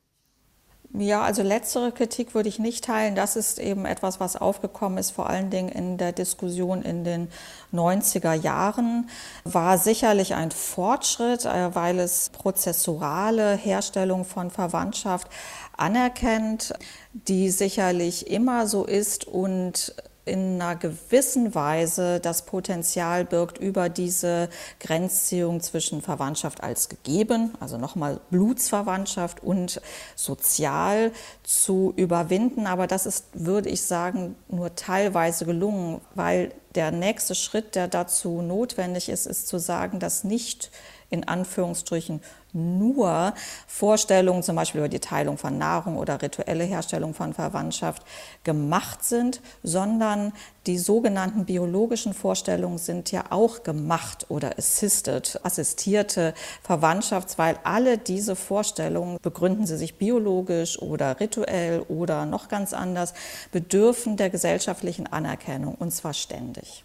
Ja, 0.93 1.23
also 1.23 1.43
letztere 1.43 1.93
Kritik 1.93 2.35
würde 2.35 2.49
ich 2.49 2.59
nicht 2.59 2.85
teilen. 2.85 3.15
Das 3.15 3.37
ist 3.37 3.61
eben 3.61 3.85
etwas, 3.85 4.19
was 4.19 4.35
aufgekommen 4.35 4.99
ist, 4.99 5.13
vor 5.13 5.31
allen 5.31 5.49
Dingen 5.49 5.69
in 5.69 5.99
der 5.99 6.11
Diskussion 6.11 6.83
in 6.83 7.05
den 7.05 7.29
90er 7.73 8.33
Jahren. 8.33 9.09
War 9.45 9.79
sicherlich 9.79 10.35
ein 10.35 10.51
Fortschritt, 10.51 11.45
äh, 11.45 11.77
weil 11.77 12.01
es 12.01 12.31
prozessuale 12.31 13.55
Herstellung 13.55 14.25
von 14.25 14.51
Verwandtschaft 14.51 15.29
anerkennt, 15.77 16.75
die 17.13 17.51
sicherlich 17.51 18.29
immer 18.29 18.67
so 18.67 18.85
ist 18.85 19.29
und 19.29 19.95
in 20.31 20.63
einer 20.63 20.77
gewissen 20.77 21.55
Weise 21.55 22.21
das 22.21 22.43
Potenzial 22.47 23.25
birgt, 23.25 23.59
über 23.59 23.89
diese 23.89 24.49
Grenzziehung 24.79 25.61
zwischen 25.61 26.03
Verwandtschaft 26.03 26.63
als 26.63 26.89
gegeben, 26.89 27.53
also 27.59 27.77
nochmal 27.77 28.21
Blutsverwandtschaft 28.31 29.43
und 29.43 29.81
sozial 30.15 31.11
zu 31.43 31.93
überwinden. 31.97 32.67
Aber 32.67 32.87
das 32.87 33.07
ist, 33.07 33.27
würde 33.33 33.69
ich 33.69 33.83
sagen, 33.83 34.37
nur 34.49 34.75
teilweise 34.77 35.45
gelungen, 35.45 36.01
weil 36.15 36.53
der 36.77 36.93
nächste 36.93 37.35
Schritt, 37.35 37.75
der 37.75 37.89
dazu 37.89 38.41
notwendig 38.41 39.09
ist, 39.09 39.27
ist 39.27 39.49
zu 39.49 39.59
sagen, 39.59 39.99
dass 39.99 40.23
nicht 40.23 40.71
in 41.11 41.27
Anführungsstrichen 41.27 42.21
nur 42.55 43.35
Vorstellungen, 43.67 44.43
zum 44.43 44.57
Beispiel 44.57 44.81
über 44.81 44.89
die 44.89 45.01
Teilung 45.01 45.39
von 45.39 45.59
Nahrung 45.59 45.97
oder 45.97 46.21
rituelle 46.21 46.65
Herstellung 46.65 47.15
von 47.15 47.35
Verwandtschaft, 47.35 48.03
gemacht 48.45 49.05
sind, 49.05 49.41
sondern 49.63 50.33
die 50.67 50.79
sogenannten 50.79 51.47
biologischen 51.47 52.13
Vorstellungen 52.13 52.79
sind 52.79 53.11
ja 53.13 53.25
auch 53.31 53.63
gemacht 53.63 54.27
oder 54.29 54.59
assisted, 54.59 55.41
assistierte 55.43 56.35
Verwandtschaft, 56.63 57.39
weil 57.39 57.59
alle 57.65 57.97
diese 57.97 58.37
Vorstellungen 58.37 59.19
begründen 59.23 59.67
sie 59.67 59.77
sich 59.77 59.97
biologisch 59.97 60.81
oder 60.81 61.19
rituell 61.19 61.81
oder 61.89 62.27
noch 62.27 62.49
ganz 62.49 62.73
anders, 62.73 63.15
bedürfen 63.53 64.17
der 64.17 64.31
gesellschaftlichen 64.31 65.07
Anerkennung 65.07 65.75
und 65.77 65.93
zwar 65.93 66.13
ständig. 66.13 66.85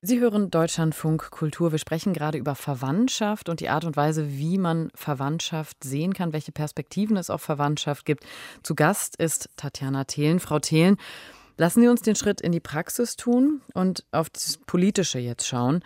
Sie 0.00 0.20
hören 0.20 0.48
Deutschlandfunk 0.48 1.28
Kultur. 1.32 1.72
Wir 1.72 1.80
sprechen 1.80 2.12
gerade 2.12 2.38
über 2.38 2.54
Verwandtschaft 2.54 3.48
und 3.48 3.58
die 3.58 3.68
Art 3.68 3.84
und 3.84 3.96
Weise, 3.96 4.28
wie 4.38 4.56
man 4.56 4.92
Verwandtschaft 4.94 5.82
sehen 5.82 6.14
kann, 6.14 6.32
welche 6.32 6.52
Perspektiven 6.52 7.16
es 7.16 7.30
auf 7.30 7.42
Verwandtschaft 7.42 8.04
gibt. 8.04 8.24
Zu 8.62 8.76
Gast 8.76 9.16
ist 9.16 9.48
Tatjana 9.56 10.04
Thelen. 10.04 10.38
Frau 10.38 10.60
Thelen, 10.60 10.98
lassen 11.56 11.80
Sie 11.80 11.88
uns 11.88 12.02
den 12.02 12.14
Schritt 12.14 12.40
in 12.40 12.52
die 12.52 12.60
Praxis 12.60 13.16
tun 13.16 13.60
und 13.74 14.04
auf 14.12 14.30
das 14.30 14.58
Politische 14.58 15.18
jetzt 15.18 15.48
schauen. 15.48 15.82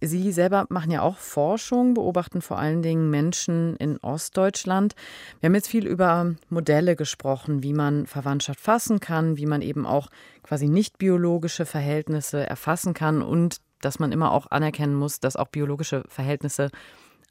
Sie 0.00 0.32
selber 0.32 0.66
machen 0.70 0.90
ja 0.90 1.02
auch 1.02 1.18
Forschung, 1.18 1.94
beobachten 1.94 2.40
vor 2.40 2.58
allen 2.58 2.82
Dingen 2.82 3.10
Menschen 3.10 3.76
in 3.76 3.98
Ostdeutschland. 3.98 4.94
Wir 5.40 5.48
haben 5.48 5.54
jetzt 5.54 5.68
viel 5.68 5.86
über 5.86 6.34
Modelle 6.48 6.96
gesprochen, 6.96 7.62
wie 7.62 7.74
man 7.74 8.06
Verwandtschaft 8.06 8.60
fassen 8.60 9.00
kann, 9.00 9.36
wie 9.36 9.46
man 9.46 9.60
eben 9.60 9.84
auch 9.84 10.08
quasi 10.42 10.68
nicht 10.68 10.98
biologische 10.98 11.66
Verhältnisse 11.66 12.48
erfassen 12.48 12.94
kann 12.94 13.20
und 13.20 13.58
dass 13.82 13.98
man 13.98 14.12
immer 14.12 14.32
auch 14.32 14.50
anerkennen 14.50 14.94
muss, 14.94 15.20
dass 15.20 15.36
auch 15.36 15.48
biologische 15.48 16.04
Verhältnisse 16.08 16.70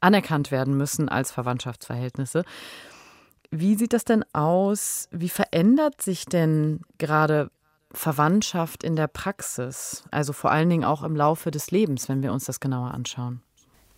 anerkannt 0.00 0.50
werden 0.50 0.76
müssen 0.76 1.08
als 1.08 1.30
Verwandtschaftsverhältnisse. 1.32 2.44
Wie 3.50 3.74
sieht 3.74 3.92
das 3.92 4.04
denn 4.04 4.24
aus? 4.32 5.08
Wie 5.10 5.28
verändert 5.28 6.00
sich 6.02 6.24
denn 6.24 6.82
gerade 6.98 7.50
Verwandtschaft 7.92 8.84
in 8.84 8.96
der 8.96 9.08
Praxis, 9.08 10.04
also 10.10 10.32
vor 10.32 10.50
allen 10.50 10.70
Dingen 10.70 10.84
auch 10.84 11.02
im 11.02 11.16
Laufe 11.16 11.50
des 11.50 11.70
Lebens, 11.70 12.08
wenn 12.08 12.22
wir 12.22 12.32
uns 12.32 12.44
das 12.44 12.60
genauer 12.60 12.92
anschauen? 12.92 13.42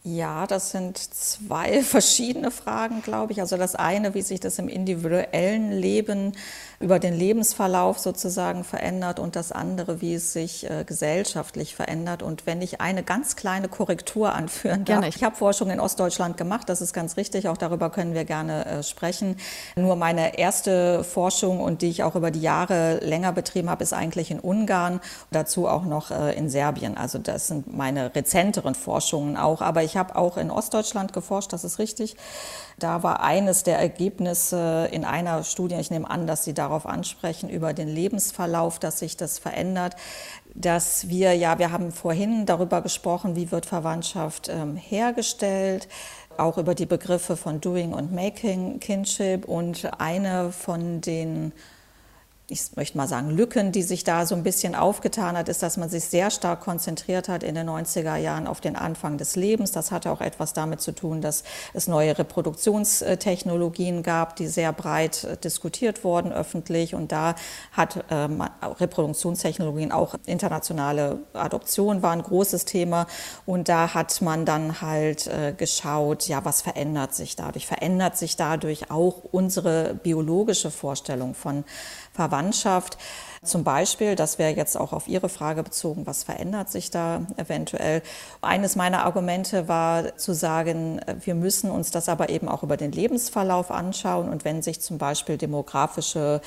Ja, 0.05 0.49
das 0.49 0.73
sind 0.73 0.99
zwei 0.99 1.81
verschiedene 1.83 2.51
Fragen, 2.51 3.03
glaube 3.03 3.33
ich. 3.33 3.41
Also 3.41 3.57
das 3.57 3.77
eine, 3.77 4.15
wie 4.15 4.23
sich 4.23 4.41
das 4.41 4.59
im 4.59 4.69
individuellen 4.69 5.71
Leben 5.71 6.33
über 6.81 6.99
den 6.99 7.15
Lebensverlauf 7.15 8.01
sozusagen 8.01 8.65
verändert 8.65 9.21
und 9.21 9.37
das 9.37 9.53
andere, 9.53 10.01
wie 10.01 10.15
es 10.15 10.33
sich 10.33 10.69
äh, 10.69 10.83
gesellschaftlich 10.85 11.77
verändert. 11.77 12.25
Und 12.25 12.45
wenn 12.45 12.61
ich 12.61 12.81
eine 12.81 13.05
ganz 13.05 13.37
kleine 13.37 13.69
Korrektur 13.69 14.35
anführen 14.35 14.85
darf. 14.85 15.01
Gerne. 15.01 15.09
Ich 15.09 15.23
habe 15.23 15.37
Forschung 15.37 15.71
in 15.71 15.79
Ostdeutschland 15.79 16.37
gemacht, 16.37 16.69
das 16.69 16.81
ist 16.81 16.93
ganz 16.93 17.17
richtig, 17.17 17.49
auch 17.49 17.57
darüber 17.57 17.89
können 17.89 18.15
wir 18.15 18.25
gerne 18.25 18.67
äh, 18.67 18.83
sprechen. 18.83 19.37
Nur 19.77 19.95
meine 19.95 20.37
erste 20.37 21.05
Forschung 21.05 21.61
und 21.61 21.83
die 21.83 21.89
ich 21.89 22.03
auch 22.03 22.17
über 22.17 22.33
die 22.33 22.41
Jahre 22.41 22.99
länger 22.99 23.33
betrieben 23.33 23.71
habe, 23.71 23.85
ist 23.85 23.93
eigentlich 23.93 24.33
in 24.33 24.41
Ungarn, 24.41 25.01
dazu 25.31 25.69
auch 25.69 25.85
noch 25.85 26.11
äh, 26.11 26.37
in 26.37 26.49
Serbien. 26.49 26.97
Also 26.97 27.19
das 27.19 27.47
sind 27.47 27.73
meine 27.73 28.13
rezenteren 28.17 28.75
Forschungen 28.75 29.37
auch. 29.37 29.61
Aber 29.61 29.85
ich 29.85 29.92
habe 29.97 30.17
auch 30.17 30.37
in 30.37 30.51
Ostdeutschland 30.51 31.13
geforscht, 31.13 31.53
das 31.53 31.65
ist 31.65 31.79
richtig. 31.79 32.17
Da 32.79 33.03
war 33.03 33.23
eines 33.23 33.63
der 33.63 33.79
Ergebnisse 33.79 34.89
in 34.91 35.05
einer 35.05 35.45
Studie, 35.45 35.77
ich 35.77 35.91
nehme 35.91 36.11
an, 36.11 36.27
dass 36.27 36.45
Sie 36.45 36.55
darauf 36.55 36.87
ansprechen, 36.87 37.49
über 37.49 37.73
den 37.73 37.89
Lebensverlauf, 37.89 38.79
dass 38.79 38.99
sich 38.99 39.17
das 39.17 39.39
verändert, 39.39 39.97
dass 40.55 41.09
wir, 41.09 41.35
ja, 41.35 41.59
wir 41.59 41.73
haben 41.73 41.93
vorhin 41.93 42.47
darüber 42.47 42.83
gesprochen, 42.83 43.37
wie 43.37 43.51
wird 43.51 43.67
Verwandtschaft 43.67 44.49
ähm, 44.49 44.77
hergestellt, 44.77 45.89
auch 46.37 46.59
über 46.59 46.75
die 46.75 46.87
Begriffe 46.87 47.37
von 47.37 47.61
Doing 47.61 47.93
und 47.93 48.13
Making 48.13 48.81
Kinship 48.81 49.47
und 49.47 49.91
eine 49.99 50.53
von 50.53 51.01
den 51.01 51.53
ich 52.53 52.77
möchte 52.77 52.99
mal 52.99 53.09
sagen, 53.09 53.31
Lücken, 53.31 53.73
die 53.73 53.83
sich 53.83 54.05
da 54.05 54.27
so 54.27 54.35
ein 54.35 54.43
bisschen 54.43 54.75
aufgetan 54.75 55.39
hat, 55.39 55.49
ist, 55.49 55.63
dass 55.63 55.79
man 55.79 55.89
sich 55.89 56.05
sehr 56.05 56.31
stark 56.31 56.61
konzentriert 56.61 57.29
hat 57.29 57.43
in 57.43 57.55
den 57.55 57.69
90er 57.69 58.17
Jahren 58.17 58.47
auf 58.47 58.61
den 58.61 58.77
Anfang 58.77 59.17
des 59.17 59.37
Lebens. 59.37 59.73
Das 59.73 59.91
hatte 59.91 60.11
auch 60.11 60.21
etwas 60.21 60.53
damit 60.53 60.83
zu 60.83 60.93
tun, 60.93 61.23
dass 61.23 61.45
es 61.73 61.89
neue 61.89 62.19
Reproduktionstechnologien 62.19 64.03
gab, 64.03 64.37
die 64.37 64.49
sehr 64.49 64.73
breit 64.75 65.25
äh, 65.25 65.39
diskutiert 65.39 66.05
wurden 66.05 66.31
öffentlich. 66.31 66.95
Und 66.95 67.11
da 67.11 67.35
hat 67.73 68.05
ähm, 68.11 68.45
Reproduktionstechnologien, 68.63 69.91
auch 69.91 70.15
internationale 70.27 71.21
Adoption 71.33 72.03
war 72.03 72.13
ein 72.13 72.23
großes 72.23 72.67
Thema. 72.67 73.07
Und 73.47 73.71
da 73.71 73.95
hat 73.95 74.21
man 74.21 74.45
dann 74.45 74.83
halt 74.83 75.27
äh, 75.27 75.55
geschaut, 75.57 76.29
ja, 76.29 76.45
was 76.45 76.61
verändert 76.61 77.15
sich 77.15 77.35
dadurch? 77.35 77.67
Verändert 77.67 78.19
sich 78.19 78.37
dadurch 78.37 78.91
auch 78.91 79.25
unsere 79.31 79.95
biologische 79.95 80.71
Vorstellung 80.71 81.35
von 81.35 81.65
Verwandtschaft. 82.13 82.99
Zum 83.43 83.65
Beispiel, 83.65 84.15
das 84.15 84.39
wäre 84.39 84.55
jetzt 84.55 84.77
auch 84.77 84.93
auf 84.93 85.09
Ihre 85.09 85.29
Frage 85.29 85.65
bezogen, 85.65 86.07
was 86.07 86.23
verändert 86.23 86.71
sich 86.71 86.91
da 86.91 87.23
eventuell? 87.37 88.03
Eines 88.41 88.77
meiner 88.77 89.05
Argumente 89.05 89.67
war 89.67 90.17
zu 90.17 90.33
sagen, 90.33 91.01
wir 91.25 91.35
müssen 91.35 91.71
uns 91.71 91.91
das 91.91 92.09
aber 92.09 92.29
eben 92.29 92.49
auch 92.49 92.63
über 92.63 92.77
den 92.77 92.93
Lebensverlauf 92.93 93.73
anschauen 93.73 94.29
und 94.29 94.45
wenn 94.45 94.63
sich 94.63 94.81
zum 94.81 94.99
Beispiel 94.99 95.39
demografische 95.39 96.41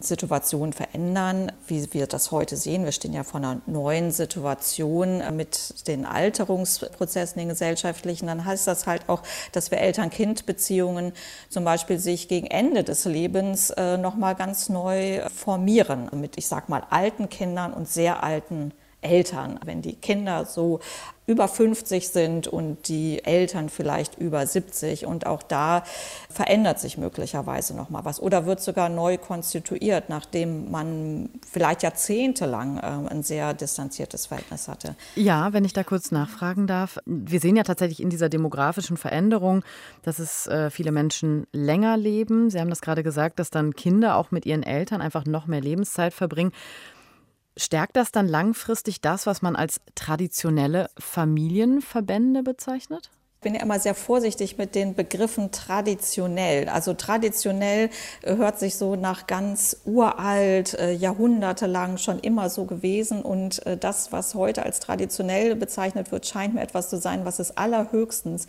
Situationen 0.00 0.72
verändern, 0.72 1.52
wie 1.66 1.92
wir 1.92 2.06
das 2.06 2.30
heute 2.30 2.56
sehen. 2.56 2.84
Wir 2.84 2.92
stehen 2.92 3.12
ja 3.12 3.24
vor 3.24 3.38
einer 3.38 3.60
neuen 3.66 4.10
Situation 4.10 5.22
mit 5.36 5.86
den 5.86 6.04
Alterungsprozessen, 6.04 7.38
den 7.38 7.48
gesellschaftlichen. 7.48 8.26
Dann 8.26 8.44
heißt 8.44 8.66
das 8.66 8.86
halt 8.86 9.08
auch, 9.08 9.22
dass 9.52 9.70
wir 9.70 9.78
Eltern-Kind-Beziehungen 9.78 11.12
zum 11.48 11.64
Beispiel 11.64 11.98
sich 11.98 12.28
gegen 12.28 12.46
Ende 12.46 12.84
des 12.84 13.04
Lebens 13.04 13.70
äh, 13.70 13.96
nochmal 13.96 14.34
ganz 14.34 14.68
neu 14.68 15.20
formieren. 15.30 16.10
Mit, 16.12 16.36
ich 16.38 16.48
sag 16.48 16.68
mal, 16.68 16.84
alten 16.90 17.28
Kindern 17.28 17.72
und 17.72 17.88
sehr 17.88 18.22
alten 18.22 18.72
Eltern. 19.04 19.60
Wenn 19.64 19.82
die 19.82 19.94
Kinder 19.94 20.44
so 20.44 20.80
über 21.26 21.48
50 21.48 22.08
sind 22.08 22.48
und 22.48 22.88
die 22.88 23.24
Eltern 23.24 23.70
vielleicht 23.70 24.18
über 24.18 24.46
70 24.46 25.06
und 25.06 25.26
auch 25.26 25.42
da 25.42 25.82
verändert 26.28 26.78
sich 26.78 26.98
möglicherweise 26.98 27.74
noch 27.74 27.88
mal 27.88 28.04
was 28.04 28.20
oder 28.20 28.44
wird 28.44 28.60
sogar 28.60 28.90
neu 28.90 29.16
konstituiert, 29.16 30.10
nachdem 30.10 30.70
man 30.70 31.30
vielleicht 31.50 31.82
jahrzehntelang 31.82 32.76
äh, 32.76 33.10
ein 33.10 33.22
sehr 33.22 33.54
distanziertes 33.54 34.26
Verhältnis 34.26 34.68
hatte. 34.68 34.96
Ja, 35.14 35.54
wenn 35.54 35.64
ich 35.64 35.72
da 35.72 35.82
kurz 35.82 36.10
nachfragen 36.10 36.66
darf, 36.66 36.98
wir 37.06 37.40
sehen 37.40 37.56
ja 37.56 37.62
tatsächlich 37.62 38.02
in 38.02 38.10
dieser 38.10 38.28
demografischen 38.28 38.98
Veränderung, 38.98 39.64
dass 40.02 40.18
es 40.18 40.46
äh, 40.46 40.68
viele 40.68 40.92
Menschen 40.92 41.46
länger 41.52 41.96
leben. 41.96 42.50
Sie 42.50 42.60
haben 42.60 42.70
das 42.70 42.82
gerade 42.82 43.02
gesagt, 43.02 43.38
dass 43.38 43.48
dann 43.48 43.74
Kinder 43.74 44.16
auch 44.16 44.30
mit 44.30 44.44
ihren 44.44 44.62
Eltern 44.62 45.00
einfach 45.00 45.24
noch 45.24 45.46
mehr 45.46 45.62
Lebenszeit 45.62 46.12
verbringen. 46.12 46.52
Stärkt 47.56 47.96
das 47.96 48.10
dann 48.10 48.26
langfristig 48.26 49.00
das, 49.00 49.26
was 49.26 49.40
man 49.40 49.54
als 49.54 49.80
traditionelle 49.94 50.90
Familienverbände 50.98 52.42
bezeichnet? 52.42 53.10
Ich 53.38 53.44
bin 53.44 53.54
ja 53.54 53.62
immer 53.62 53.78
sehr 53.78 53.94
vorsichtig 53.94 54.56
mit 54.56 54.74
den 54.74 54.94
Begriffen 54.94 55.52
traditionell. 55.52 56.68
Also 56.68 56.94
traditionell 56.94 57.90
äh, 58.22 58.36
hört 58.36 58.58
sich 58.58 58.76
so 58.76 58.96
nach 58.96 59.26
ganz 59.26 59.82
uralt, 59.84 60.74
äh, 60.74 60.92
jahrhundertelang 60.92 61.98
schon 61.98 62.18
immer 62.18 62.48
so 62.48 62.64
gewesen. 62.64 63.20
Und 63.20 63.64
äh, 63.66 63.76
das, 63.76 64.12
was 64.12 64.34
heute 64.34 64.64
als 64.64 64.80
traditionell 64.80 65.54
bezeichnet 65.56 66.10
wird, 66.10 66.26
scheint 66.26 66.54
mir 66.54 66.62
etwas 66.62 66.88
zu 66.88 66.96
sein, 66.96 67.26
was 67.26 67.38
es 67.38 67.56
allerhöchstens 67.56 68.46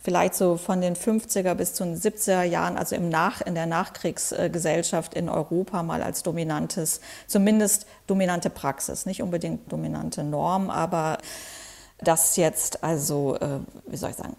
vielleicht 0.00 0.34
so 0.34 0.56
von 0.56 0.80
den 0.80 0.94
50er 0.94 1.54
bis 1.54 1.74
zu 1.74 1.84
den 1.84 1.96
70er 1.96 2.42
Jahren, 2.42 2.76
also 2.76 2.96
im 2.96 3.08
Nach, 3.08 3.40
in 3.40 3.54
der 3.54 3.66
Nachkriegsgesellschaft 3.66 5.14
in 5.14 5.28
Europa 5.28 5.82
mal 5.82 6.02
als 6.02 6.22
dominantes, 6.22 7.00
zumindest 7.26 7.86
dominante 8.06 8.50
Praxis, 8.50 9.06
nicht 9.06 9.22
unbedingt 9.22 9.70
dominante 9.72 10.22
Norm, 10.22 10.70
aber 10.70 11.18
das 11.98 12.36
jetzt 12.36 12.84
also, 12.84 13.36
äh, 13.36 13.60
wie 13.86 13.96
soll 13.96 14.10
ich 14.10 14.16
sagen, 14.16 14.36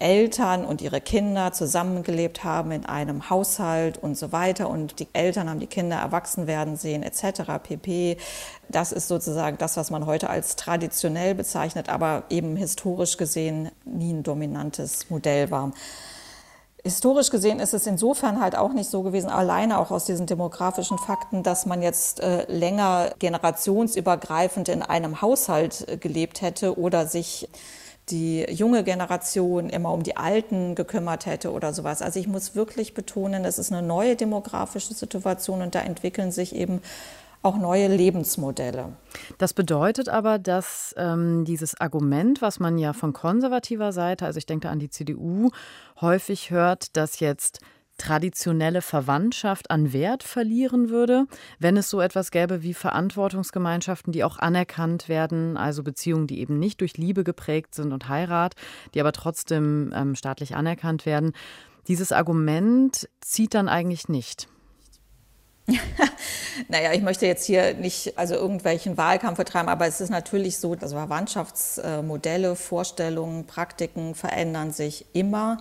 Eltern 0.00 0.64
und 0.64 0.80
ihre 0.80 1.00
Kinder 1.00 1.52
zusammengelebt 1.52 2.42
haben 2.42 2.72
in 2.72 2.86
einem 2.86 3.30
Haushalt 3.30 3.98
und 3.98 4.16
so 4.16 4.32
weiter 4.32 4.68
und 4.68 4.98
die 4.98 5.08
Eltern 5.12 5.48
haben 5.48 5.60
die 5.60 5.66
Kinder 5.66 5.96
erwachsen 5.96 6.46
werden 6.46 6.76
sehen 6.76 7.02
etc. 7.02 7.42
pp. 7.62 8.16
Das 8.68 8.92
ist 8.92 9.08
sozusagen 9.08 9.58
das, 9.58 9.76
was 9.76 9.90
man 9.90 10.06
heute 10.06 10.30
als 10.30 10.56
traditionell 10.56 11.34
bezeichnet, 11.34 11.88
aber 11.88 12.24
eben 12.30 12.56
historisch 12.56 13.16
gesehen 13.18 13.70
nie 13.84 14.12
ein 14.12 14.22
dominantes 14.22 15.10
Modell 15.10 15.50
war. 15.50 15.72
Historisch 16.82 17.28
gesehen 17.28 17.60
ist 17.60 17.74
es 17.74 17.86
insofern 17.86 18.40
halt 18.40 18.56
auch 18.56 18.72
nicht 18.72 18.88
so 18.88 19.02
gewesen, 19.02 19.28
alleine 19.28 19.78
auch 19.78 19.90
aus 19.90 20.06
diesen 20.06 20.24
demografischen 20.24 20.96
Fakten, 20.96 21.42
dass 21.42 21.66
man 21.66 21.82
jetzt 21.82 22.20
äh, 22.20 22.50
länger 22.50 23.10
generationsübergreifend 23.18 24.70
in 24.70 24.82
einem 24.82 25.20
Haushalt 25.20 25.86
äh, 25.86 25.96
gelebt 25.98 26.40
hätte 26.40 26.78
oder 26.78 27.06
sich 27.06 27.50
die 28.10 28.44
junge 28.50 28.84
Generation 28.84 29.70
immer 29.70 29.92
um 29.92 30.02
die 30.02 30.16
Alten 30.16 30.74
gekümmert 30.74 31.26
hätte 31.26 31.52
oder 31.52 31.72
sowas. 31.72 32.02
Also 32.02 32.20
ich 32.20 32.28
muss 32.28 32.54
wirklich 32.54 32.94
betonen, 32.94 33.44
es 33.44 33.58
ist 33.58 33.72
eine 33.72 33.86
neue 33.86 34.16
demografische 34.16 34.94
Situation 34.94 35.62
und 35.62 35.74
da 35.74 35.80
entwickeln 35.80 36.32
sich 36.32 36.54
eben 36.54 36.80
auch 37.42 37.56
neue 37.56 37.88
Lebensmodelle. 37.88 38.92
Das 39.38 39.54
bedeutet 39.54 40.08
aber, 40.08 40.38
dass 40.38 40.94
ähm, 40.98 41.44
dieses 41.46 41.80
Argument, 41.80 42.42
was 42.42 42.60
man 42.60 42.76
ja 42.76 42.92
von 42.92 43.12
konservativer 43.12 43.92
Seite, 43.92 44.26
also 44.26 44.36
ich 44.38 44.46
denke 44.46 44.68
an 44.68 44.78
die 44.78 44.90
CDU, 44.90 45.50
häufig 46.00 46.50
hört, 46.50 46.96
dass 46.96 47.20
jetzt 47.20 47.60
traditionelle 48.00 48.80
Verwandtschaft 48.80 49.70
an 49.70 49.92
Wert 49.92 50.22
verlieren 50.22 50.88
würde, 50.88 51.26
wenn 51.58 51.76
es 51.76 51.90
so 51.90 52.00
etwas 52.00 52.30
gäbe 52.30 52.62
wie 52.62 52.72
Verantwortungsgemeinschaften, 52.72 54.10
die 54.12 54.24
auch 54.24 54.38
anerkannt 54.38 55.08
werden, 55.10 55.58
also 55.58 55.82
Beziehungen, 55.82 56.26
die 56.26 56.40
eben 56.40 56.58
nicht 56.58 56.80
durch 56.80 56.96
Liebe 56.96 57.24
geprägt 57.24 57.74
sind 57.74 57.92
und 57.92 58.08
Heirat, 58.08 58.54
die 58.94 59.00
aber 59.00 59.12
trotzdem 59.12 59.92
ähm, 59.94 60.14
staatlich 60.14 60.56
anerkannt 60.56 61.04
werden. 61.04 61.32
Dieses 61.88 62.10
Argument 62.10 63.06
zieht 63.20 63.52
dann 63.52 63.68
eigentlich 63.68 64.08
nicht. 64.08 64.48
naja, 66.68 66.92
ich 66.92 67.02
möchte 67.02 67.26
jetzt 67.26 67.44
hier 67.44 67.74
nicht 67.74 68.18
also 68.18 68.34
irgendwelchen 68.34 68.96
Wahlkampf 68.96 69.36
vertreiben, 69.36 69.68
aber 69.68 69.86
es 69.86 70.00
ist 70.00 70.10
natürlich 70.10 70.58
so, 70.58 70.74
dass 70.74 70.92
Verwandtschaftsmodelle, 70.92 72.56
Vorstellungen, 72.56 73.46
Praktiken 73.46 74.14
verändern 74.14 74.72
sich 74.72 75.06
immer. 75.12 75.58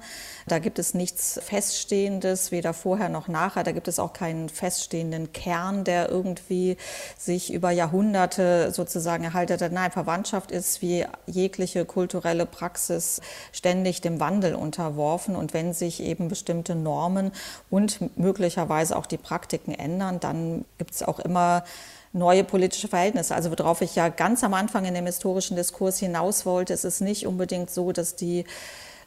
Da 0.49 0.59
gibt 0.59 0.79
es 0.79 0.93
nichts 0.93 1.39
Feststehendes, 1.43 2.51
weder 2.51 2.73
vorher 2.73 3.09
noch 3.09 3.27
nachher. 3.27 3.63
Da 3.63 3.71
gibt 3.71 3.87
es 3.87 3.99
auch 3.99 4.13
keinen 4.13 4.49
feststehenden 4.49 5.31
Kern, 5.31 5.83
der 5.83 6.09
irgendwie 6.09 6.77
sich 7.17 7.53
über 7.53 7.71
Jahrhunderte 7.71 8.71
sozusagen 8.71 9.23
erhalten 9.23 9.61
hat. 9.61 9.71
Nein, 9.71 9.91
Verwandtschaft 9.91 10.51
ist 10.51 10.81
wie 10.81 11.05
jegliche 11.27 11.85
kulturelle 11.85 12.45
Praxis 12.45 13.21
ständig 13.51 14.01
dem 14.01 14.19
Wandel 14.19 14.55
unterworfen. 14.55 15.35
Und 15.35 15.53
wenn 15.53 15.73
sich 15.73 16.01
eben 16.01 16.27
bestimmte 16.27 16.75
Normen 16.75 17.31
und 17.69 18.17
möglicherweise 18.17 18.97
auch 18.97 19.05
die 19.05 19.17
Praktiken 19.17 19.73
ändern, 19.73 20.19
dann 20.19 20.65
gibt 20.77 20.91
es 20.95 21.03
auch 21.03 21.19
immer 21.19 21.63
neue 22.11 22.43
politische 22.43 22.87
Verhältnisse. 22.87 23.35
Also 23.35 23.51
worauf 23.51 23.81
ich 23.81 23.95
ja 23.95 24.09
ganz 24.09 24.43
am 24.43 24.53
Anfang 24.53 24.85
in 24.85 24.93
dem 24.93 25.05
historischen 25.05 25.55
Diskurs 25.55 25.99
hinaus 25.99 26.45
wollte, 26.45 26.73
ist 26.73 26.85
es 26.85 27.01
nicht 27.01 27.27
unbedingt 27.27 27.69
so, 27.69 27.91
dass 27.91 28.15
die 28.15 28.45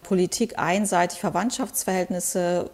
Politik 0.03 0.59
einseitig 0.59 1.21
Verwandtschaftsverhältnisse 1.21 2.71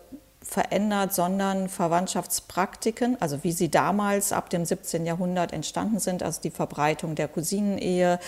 verändert, 0.48 1.12
sondern 1.12 1.68
Verwandtschaftspraktiken, 1.68 3.20
also 3.20 3.44
wie 3.44 3.52
sie 3.52 3.70
damals 3.70 4.32
ab 4.32 4.48
dem 4.48 4.64
17. 4.64 5.04
Jahrhundert 5.04 5.52
entstanden 5.52 5.98
sind, 5.98 6.22
also 6.22 6.40
die 6.40 6.50
Verbreitung 6.50 7.14
der 7.14 7.28
Cousinenehe 7.28 8.18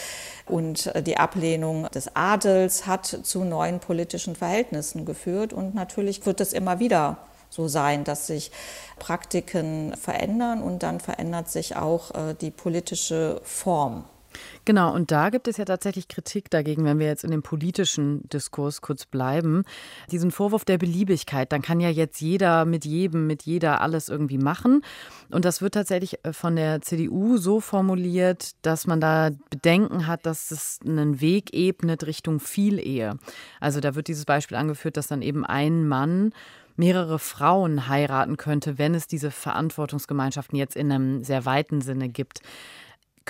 und 0.47 0.93
die 1.07 1.17
Ablehnung 1.17 1.89
des 1.95 2.15
Adels 2.15 2.87
hat 2.87 3.07
zu 3.07 3.45
neuen 3.45 3.81
politischen 3.81 4.37
Verhältnissen 4.37 5.07
geführt. 5.07 5.55
Und 5.55 5.75
natürlich 5.75 6.27
wird 6.27 6.41
es 6.41 6.53
immer 6.53 6.79
wieder 6.79 7.19
so 7.49 7.69
sein, 7.69 8.05
dass 8.05 8.27
sich 8.27 8.53
Praktiken 8.99 9.97
verändern 9.97 10.63
und 10.63 10.83
dann 10.83 11.01
verändert 11.01 11.51
sich 11.51 11.75
auch 11.77 12.15
äh, 12.15 12.35
die 12.35 12.51
politische 12.51 13.41
Form. 13.45 14.05
Genau, 14.65 14.95
und 14.95 15.11
da 15.11 15.31
gibt 15.31 15.49
es 15.49 15.57
ja 15.57 15.65
tatsächlich 15.65 16.09
Kritik 16.09 16.51
dagegen, 16.51 16.85
wenn 16.85 16.99
wir 16.99 17.07
jetzt 17.07 17.25
in 17.25 17.31
dem 17.31 17.43
politischen 17.43 18.29
Diskurs 18.29 18.81
kurz 18.81 19.07
bleiben. 19.07 19.65
Diesen 20.11 20.31
Vorwurf 20.31 20.65
der 20.65 20.79
Beliebigkeit, 20.79 21.51
dann 21.53 21.63
kann 21.63 21.81
ja 21.81 21.89
jetzt 21.89 22.21
jeder 22.21 22.65
mit 22.65 22.85
jedem, 22.85 23.27
mit 23.27 23.43
jeder 23.43 23.81
alles 23.81 24.09
irgendwie 24.09 24.39
machen. 24.39 24.83
Und 25.31 25.45
das 25.45 25.63
wird 25.63 25.75
tatsächlich 25.75 26.25
äh, 26.25 26.33
von 26.33 26.57
der 26.57 26.81
CDU 26.83 27.37
so 27.37 27.61
formuliert, 27.61 28.53
dass 28.63 28.87
man 28.87 29.01
da 29.01 29.31
Bedenken 29.51 30.07
hat, 30.07 30.27
dass 30.27 30.51
es 30.51 30.81
einen 30.85 31.21
Weg 31.21 31.55
ebnet 31.55 32.07
Richtung 32.07 32.41
Vielehe. 32.41 33.19
Also 33.61 33.81
da 33.81 33.95
wird 33.95 34.09
dieses 34.09 34.25
Beispiel 34.25 34.57
angeführt, 34.57 34.97
dass 34.97 35.07
dann 35.07 35.23
eben 35.23 35.45
ein 35.45 35.87
Mann 35.89 36.33
mehrere 36.77 37.19
Frauen 37.19 37.89
heiraten 37.89 38.37
könnte, 38.37 38.79
wenn 38.79 38.95
es 38.95 39.07
diese 39.07 39.31
Verantwortungsgemeinschaften 39.31 40.59
jetzt 40.59 40.77
in 40.77 40.91
einem 40.91 41.23
sehr 41.23 41.45
weiten 41.45 41.81
Sinne 41.81 42.09
gibt. 42.09 42.41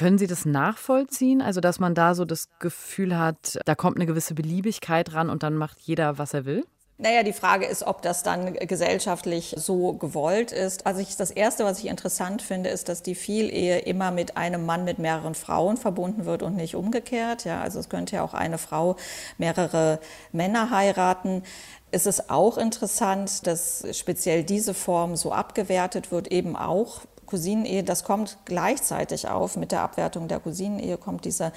Können 0.01 0.17
Sie 0.17 0.27
das 0.27 0.47
nachvollziehen? 0.47 1.43
Also, 1.43 1.61
dass 1.61 1.79
man 1.79 1.95
da 1.95 2.15
so 2.15 2.25
das 2.25 2.49
Gefühl 2.59 3.19
hat, 3.19 3.59
da 3.67 3.75
kommt 3.75 3.97
eine 3.97 4.07
gewisse 4.07 4.33
Beliebigkeit 4.33 5.13
ran 5.13 5.29
und 5.29 5.43
dann 5.43 5.57
macht 5.57 5.79
jeder, 5.81 6.17
was 6.17 6.33
er 6.33 6.47
will? 6.47 6.65
Naja, 6.97 7.23
die 7.23 7.35
Frage 7.35 7.67
ist, 7.67 7.83
ob 7.83 8.01
das 8.01 8.23
dann 8.23 8.55
gesellschaftlich 8.55 9.55
so 9.59 9.93
gewollt 9.93 10.53
ist. 10.53 10.87
Also 10.87 11.03
ich, 11.03 11.19
das 11.19 11.31
Erste, 11.31 11.67
was 11.67 11.81
ich 11.81 11.87
interessant 11.87 12.41
finde, 12.41 12.71
ist, 12.71 12.89
dass 12.89 13.03
die 13.03 13.15
Vielehe 13.15 13.81
immer 13.81 14.11
mit 14.11 14.39
einem 14.39 14.65
Mann 14.65 14.87
mit 14.87 14.99
mehreren 14.99 15.35
Frauen 15.35 15.77
verbunden 15.77 16.25
wird 16.25 16.43
und 16.43 16.57
nicht 16.57 16.77
umgekehrt. 16.77 17.45
Ja, 17.45 17.61
also 17.61 17.79
es 17.79 17.91
könnte 17.91 18.17
ja 18.17 18.23
auch 18.23 18.33
eine 18.33 18.57
Frau 18.57 18.97
mehrere 19.37 20.01
Männer 20.33 20.71
heiraten. 20.71 21.43
Es 21.91 22.07
ist 22.07 22.31
auch 22.31 22.57
interessant, 22.57 23.47
dass 23.47 23.85
speziell 23.93 24.45
diese 24.45 24.73
Form 24.73 25.17
so 25.17 25.31
abgewertet 25.31 26.11
wird, 26.11 26.29
eben 26.29 26.57
auch 26.57 27.03
Cousinenehe, 27.31 27.85
das 27.85 28.05
kommt 28.05 28.39
gleichzeitig 28.45 29.29
auf. 29.29 29.57
Mit 29.57 29.73
der 29.73 29.83
Abwertung 29.83 30.29
der 30.29 30.41
Cousinenehe 30.41 30.99
kommt 30.99 31.25
diese 31.25 31.53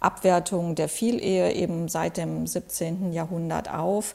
Abwertung 0.00 0.74
der 0.74 0.88
Vielehe 0.88 1.52
eben 1.52 1.88
seit 1.88 2.16
dem 2.16 2.46
17. 2.46 3.12
Jahrhundert 3.12 3.72
auf. 3.72 4.14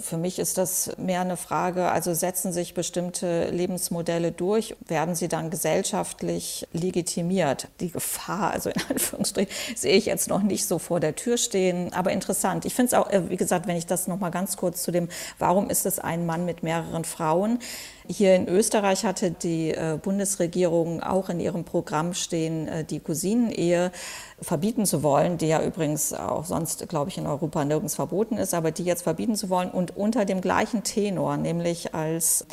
Für 0.00 0.16
mich 0.16 0.38
ist 0.38 0.56
das 0.56 0.92
mehr 0.96 1.20
eine 1.20 1.36
Frage, 1.36 1.90
also 1.90 2.14
setzen 2.14 2.52
sich 2.52 2.72
bestimmte 2.72 3.50
Lebensmodelle 3.50 4.32
durch, 4.32 4.74
werden 4.86 5.14
sie 5.14 5.28
dann 5.28 5.50
gesellschaftlich 5.50 6.66
legitimiert? 6.72 7.68
Die 7.80 7.90
Gefahr, 7.90 8.52
also 8.52 8.70
in 8.70 8.80
Anführungsstrichen, 8.88 9.52
sehe 9.76 9.94
ich 9.94 10.06
jetzt 10.06 10.28
noch 10.28 10.42
nicht 10.42 10.66
so 10.66 10.78
vor 10.78 10.98
der 10.98 11.14
Tür 11.14 11.36
stehen, 11.36 11.92
aber 11.92 12.12
interessant. 12.12 12.64
Ich 12.64 12.74
finde 12.74 12.86
es 12.86 12.94
auch, 12.94 13.10
äh, 13.10 13.28
wie 13.28 13.36
gesagt, 13.36 13.66
wenn 13.66 13.76
ich 13.76 13.86
das 13.86 14.06
noch 14.06 14.18
mal 14.18 14.30
ganz 14.30 14.56
kurz 14.56 14.82
zu 14.82 14.92
dem, 14.92 15.08
warum 15.38 15.68
ist 15.68 15.84
es 15.84 15.98
ein 15.98 16.24
Mann 16.24 16.46
mit 16.46 16.62
mehreren 16.62 17.04
Frauen? 17.04 17.58
Hier 18.08 18.34
in 18.34 18.48
Österreich 18.48 19.04
hatte 19.04 19.30
die 19.30 19.70
äh, 19.70 19.98
Bundesregierung 20.02 21.02
auch 21.02 21.28
in 21.28 21.40
ihrem 21.40 21.64
Programm 21.64 22.14
stehen, 22.14 22.68
äh, 22.68 22.84
die 22.84 23.00
Cousinenehe 23.00 23.92
verbieten 24.40 24.86
zu 24.86 25.02
wollen, 25.02 25.38
die 25.38 25.48
ja 25.48 25.62
übrigens 25.62 26.12
auch 26.12 26.44
sonst, 26.44 26.88
glaube 26.88 27.10
ich, 27.10 27.18
in 27.18 27.26
Europa 27.26 27.64
nirgends 27.64 27.94
verboten 27.94 28.38
ist, 28.38 28.54
aber 28.54 28.70
die 28.72 28.84
jetzt 28.84 29.02
verbieten 29.02 29.36
zu 29.36 29.50
wollen 29.50 29.70
und 29.70 29.96
unter 29.96 30.24
dem 30.24 30.40
gleichen 30.40 30.82
Tenor, 30.82 31.36
nämlich 31.36 31.94
als 31.94 32.46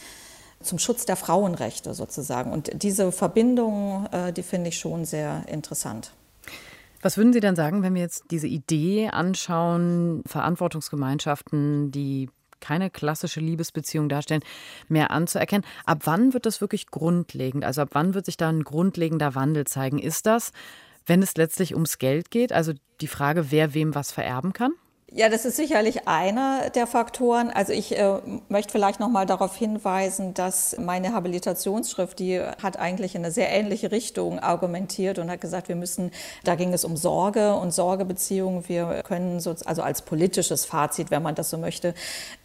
zum 0.62 0.77
Schutz 0.77 1.05
der 1.05 1.15
Frauenrechte 1.15 1.93
sozusagen. 1.93 2.51
Und 2.51 2.69
diese 2.83 3.12
Verbindung, 3.12 4.07
äh, 4.12 4.33
die 4.33 4.43
finde 4.43 4.69
ich 4.69 4.77
schon 4.77 5.05
sehr 5.05 5.43
interessant. 5.47 6.12
Was 7.01 7.15
würden 7.15 7.31
Sie 7.31 7.39
denn 7.39 7.55
sagen, 7.55 7.81
wenn 7.81 7.95
wir 7.95 8.01
jetzt 8.01 8.25
diese 8.29 8.47
Idee 8.47 9.07
anschauen, 9.07 10.21
Verantwortungsgemeinschaften, 10.25 11.91
die 11.91 12.29
keine 12.60 12.89
klassische 12.89 13.39
Liebesbeziehung 13.39 14.10
darstellen, 14.10 14.43
mehr 14.88 15.12
anzuerkennen. 15.12 15.65
Ab 15.86 16.02
wann 16.06 16.34
wird 16.34 16.45
das 16.45 16.62
wirklich 16.62 16.88
grundlegend? 16.88 17.63
Also 17.63 17.82
ab 17.82 17.89
wann 17.93 18.13
wird 18.13 18.26
sich 18.26 18.38
da 18.38 18.50
ein 18.50 18.63
grundlegender 18.63 19.36
Wandel 19.36 19.65
zeigen? 19.65 20.00
Ist 20.00 20.26
das, 20.26 20.52
wenn 21.06 21.22
es 21.22 21.36
letztlich 21.36 21.74
ums 21.74 21.98
Geld 21.98 22.32
geht, 22.32 22.54
also 22.54 22.74
die 23.02 23.08
Frage, 23.08 23.52
wer 23.52 23.74
wem 23.74 23.95
was 23.95 24.12
vererben 24.12 24.54
kann? 24.54 24.74
Ja, 25.12 25.28
das 25.28 25.43
ist 25.43 25.56
sicherlich 25.56 26.08
einer 26.08 26.69
der 26.69 26.86
Faktoren. 26.86 27.50
Also 27.50 27.74
ich 27.74 27.98
äh, 27.98 28.19
möchte 28.48 28.72
vielleicht 28.72 29.00
noch 29.00 29.10
mal 29.10 29.26
darauf 29.26 29.56
hinweisen, 29.56 30.36
dass 30.36 30.78
meine 30.78 31.13
Habilitationsschrift, 31.13 32.19
die 32.19 32.39
hat 32.39 32.78
eigentlich 32.78 33.15
in 33.15 33.24
eine 33.24 33.32
sehr 33.32 33.50
ähnliche 33.50 33.91
Richtung 33.91 34.38
argumentiert 34.39 35.17
und 35.17 35.32
hat 35.32 35.41
gesagt, 35.41 35.67
wir 35.67 35.76
müssen, 35.76 36.12
da 36.43 36.54
ging 36.54 36.74
es 36.74 36.86
um 36.86 36.95
Sorge 36.95 37.56
und 37.56 37.74
Sorgebeziehungen. 37.74 38.69
Wir 38.69 39.02
können 39.04 39.39
so, 39.39 39.56
also 39.65 39.82
als 39.82 40.04
politisches 40.04 40.65
Fazit, 40.65 41.10
wenn 41.10 41.24
man 41.24 41.34
das 41.34 41.50
so 41.50 41.58
möchte, 41.58 41.95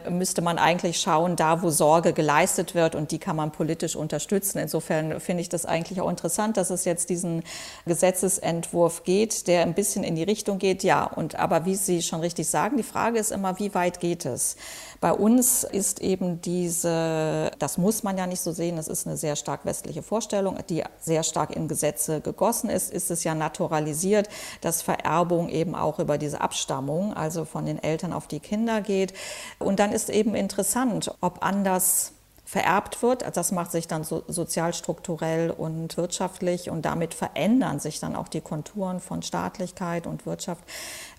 müsste 0.09 0.41
man 0.41 0.57
eigentlich 0.57 0.99
schauen, 0.99 1.35
da 1.35 1.61
wo 1.61 1.69
Sorge 1.69 2.13
geleistet 2.13 2.73
wird 2.73 2.95
und 2.95 3.11
die 3.11 3.19
kann 3.19 3.35
man 3.35 3.51
politisch 3.51 3.95
unterstützen. 3.95 4.57
Insofern 4.57 5.19
finde 5.19 5.41
ich 5.41 5.49
das 5.49 5.67
eigentlich 5.67 6.01
auch 6.01 6.09
interessant, 6.09 6.57
dass 6.57 6.71
es 6.71 6.83
jetzt 6.83 7.11
diesen 7.11 7.43
Gesetzesentwurf 7.85 9.03
geht, 9.03 9.45
der 9.45 9.61
ein 9.61 9.75
bisschen 9.75 10.03
in 10.03 10.15
die 10.15 10.23
Richtung 10.23 10.57
geht. 10.57 10.83
Ja, 10.83 11.03
und 11.03 11.35
aber 11.35 11.65
wie 11.65 11.75
Sie 11.75 12.01
schon 12.01 12.21
richtig 12.21 12.47
sagen, 12.47 12.54
sagen. 12.55 12.77
Die 12.77 12.83
Frage 12.83 13.19
ist 13.19 13.33
immer, 13.33 13.59
wie 13.59 13.73
weit 13.73 13.99
geht 13.99 14.23
es? 14.25 14.55
Bei 15.01 15.11
uns 15.11 15.65
ist 15.65 15.99
eben 15.99 16.39
diese, 16.39 17.51
das 17.59 17.77
muss 17.77 18.01
man 18.03 18.17
ja 18.17 18.27
nicht 18.27 18.39
so 18.39 18.53
sehen, 18.53 18.77
das 18.77 18.87
ist 18.87 19.05
eine 19.05 19.17
sehr 19.17 19.35
stark 19.35 19.65
westliche 19.65 20.01
Vorstellung, 20.01 20.57
die 20.69 20.81
sehr 21.01 21.23
stark 21.23 21.53
in 21.53 21.67
Gesetze 21.67 22.21
gegossen 22.21 22.69
ist, 22.69 22.93
ist 22.93 23.11
es 23.11 23.25
ja 23.25 23.35
naturalisiert, 23.35 24.29
dass 24.61 24.81
Vererbung 24.81 25.49
eben 25.49 25.75
auch 25.75 25.99
über 25.99 26.17
diese 26.17 26.39
Abstammung, 26.39 27.13
also 27.13 27.43
von 27.43 27.65
den 27.65 27.83
Eltern 27.83 28.13
auf 28.13 28.25
die 28.25 28.39
Kinder 28.39 28.79
geht. 28.79 29.13
Und 29.59 29.81
dann 29.81 29.91
ist 29.91 30.09
eben 30.09 30.33
interessant, 30.33 31.13
ob 31.19 31.43
anders 31.43 32.13
vererbt 32.45 33.01
wird. 33.01 33.25
Das 33.35 33.51
macht 33.51 33.71
sich 33.71 33.87
dann 33.87 34.03
so 34.03 34.23
sozialstrukturell 34.27 35.49
und 35.49 35.97
wirtschaftlich 35.97 36.69
und 36.69 36.83
damit 36.83 37.13
verändern 37.13 37.79
sich 37.79 37.99
dann 37.99 38.15
auch 38.15 38.27
die 38.27 38.41
Konturen 38.41 38.99
von 38.99 39.23
Staatlichkeit 39.23 40.05
und 40.05 40.25
Wirtschaft. 40.25 40.63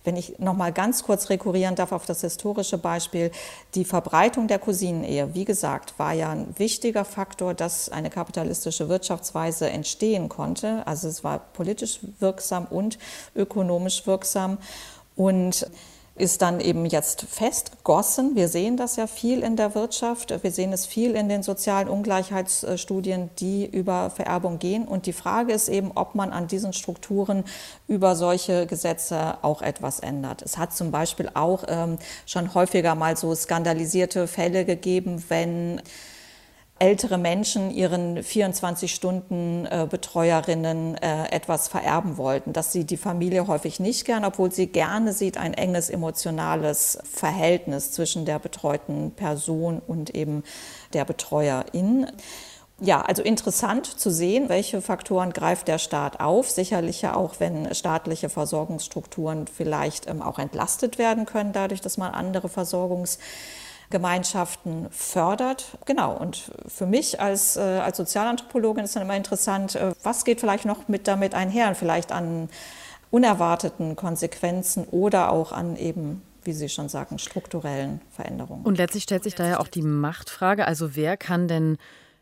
Wenn 0.06 0.16
ich 0.16 0.38
noch 0.38 0.54
mal 0.54 0.72
ganz 0.72 1.02
kurz 1.02 1.30
rekurrieren 1.30 1.74
darf 1.74 1.90
auf 1.90 2.06
das 2.06 2.20
historische 2.20 2.78
Beispiel, 2.78 3.32
die 3.74 3.84
Verbreitung 3.84 4.46
der 4.46 4.60
Cousinenehe, 4.60 5.34
wie 5.34 5.44
gesagt, 5.44 5.98
war 5.98 6.12
ja 6.12 6.30
ein 6.30 6.54
wichtiger 6.58 7.04
Faktor, 7.04 7.54
dass 7.54 7.88
eine 7.88 8.08
kapitalistische 8.08 8.88
Wirtschaftsweise 8.88 9.68
entstehen 9.68 10.28
konnte. 10.28 10.86
Also 10.86 11.08
es 11.08 11.24
war 11.24 11.40
politisch 11.40 11.98
wirksam 12.20 12.66
und 12.66 12.98
ökonomisch 13.34 14.06
wirksam 14.06 14.58
und 15.16 15.68
ist 16.16 16.42
dann 16.42 16.60
eben 16.60 16.86
jetzt 16.86 17.22
festgegossen. 17.22 18.34
Wir 18.34 18.48
sehen 18.48 18.76
das 18.76 18.96
ja 18.96 19.06
viel 19.06 19.40
in 19.42 19.56
der 19.56 19.74
Wirtschaft. 19.74 20.32
Wir 20.42 20.50
sehen 20.50 20.72
es 20.72 20.86
viel 20.86 21.14
in 21.14 21.28
den 21.28 21.42
sozialen 21.42 21.88
Ungleichheitsstudien, 21.88 23.30
die 23.38 23.66
über 23.66 24.10
Vererbung 24.10 24.58
gehen. 24.58 24.88
Und 24.88 25.06
die 25.06 25.12
Frage 25.12 25.52
ist 25.52 25.68
eben, 25.68 25.92
ob 25.94 26.14
man 26.14 26.30
an 26.30 26.48
diesen 26.48 26.72
Strukturen 26.72 27.44
über 27.86 28.16
solche 28.16 28.66
Gesetze 28.66 29.38
auch 29.42 29.60
etwas 29.62 30.00
ändert. 30.00 30.42
Es 30.42 30.56
hat 30.56 30.74
zum 30.74 30.90
Beispiel 30.90 31.30
auch 31.34 31.64
ähm, 31.68 31.98
schon 32.24 32.54
häufiger 32.54 32.94
mal 32.94 33.16
so 33.16 33.34
skandalisierte 33.34 34.26
Fälle 34.26 34.64
gegeben, 34.64 35.22
wenn 35.28 35.82
ältere 36.78 37.16
Menschen 37.16 37.70
ihren 37.70 38.18
24-Stunden-Betreuerinnen 38.18 40.96
äh, 40.96 41.24
äh, 41.24 41.32
etwas 41.32 41.68
vererben 41.68 42.18
wollten, 42.18 42.52
dass 42.52 42.72
sie 42.72 42.84
die 42.84 42.98
Familie 42.98 43.46
häufig 43.46 43.80
nicht 43.80 44.04
gern, 44.04 44.26
obwohl 44.26 44.52
sie 44.52 44.66
gerne 44.66 45.14
sieht 45.14 45.38
ein 45.38 45.54
enges 45.54 45.88
emotionales 45.88 46.98
Verhältnis 47.10 47.92
zwischen 47.92 48.26
der 48.26 48.38
betreuten 48.38 49.12
Person 49.12 49.80
und 49.86 50.14
eben 50.14 50.44
der 50.92 51.06
Betreuerin. 51.06 52.08
Ja, 52.78 53.00
also 53.00 53.22
interessant 53.22 53.86
zu 53.86 54.10
sehen, 54.10 54.50
welche 54.50 54.82
Faktoren 54.82 55.32
greift 55.32 55.68
der 55.68 55.78
Staat 55.78 56.20
auf. 56.20 56.50
Sicherlich 56.50 57.00
ja 57.00 57.16
auch, 57.16 57.36
wenn 57.38 57.74
staatliche 57.74 58.28
Versorgungsstrukturen 58.28 59.46
vielleicht 59.46 60.10
ähm, 60.10 60.20
auch 60.20 60.38
entlastet 60.38 60.98
werden 60.98 61.24
können, 61.24 61.54
dadurch, 61.54 61.80
dass 61.80 61.96
man 61.96 62.12
andere 62.12 62.50
Versorgungsgemeinschaften 63.90 64.88
fördert. 64.90 65.78
Genau, 65.84 66.16
und 66.16 66.50
für 66.66 66.86
mich 66.86 67.20
als, 67.20 67.56
äh, 67.56 67.60
als 67.60 67.96
Sozialanthropologin 67.96 68.84
ist 68.84 68.96
dann 68.96 69.02
immer 69.02 69.16
interessant, 69.16 69.76
äh, 69.76 69.92
was 70.02 70.24
geht 70.24 70.40
vielleicht 70.40 70.64
noch 70.64 70.88
mit 70.88 71.08
damit 71.08 71.34
einher 71.34 71.74
vielleicht 71.74 72.12
an 72.12 72.48
unerwarteten 73.10 73.96
Konsequenzen 73.96 74.84
oder 74.84 75.32
auch 75.32 75.52
an 75.52 75.76
eben 75.76 76.22
wie 76.42 76.52
Sie 76.52 76.68
schon 76.68 76.88
sagen, 76.88 77.18
strukturellen 77.18 78.00
Veränderungen. 78.12 78.64
Und 78.64 78.78
letztlich 78.78 79.02
stellt 79.02 79.24
sich 79.24 79.34
da 79.34 79.48
ja 79.48 79.58
auch 79.58 79.66
die 79.66 79.82
Machtfrage, 79.82 80.64
also 80.64 80.94
wer 80.94 81.16
kann 81.16 81.48
denn 81.48 81.76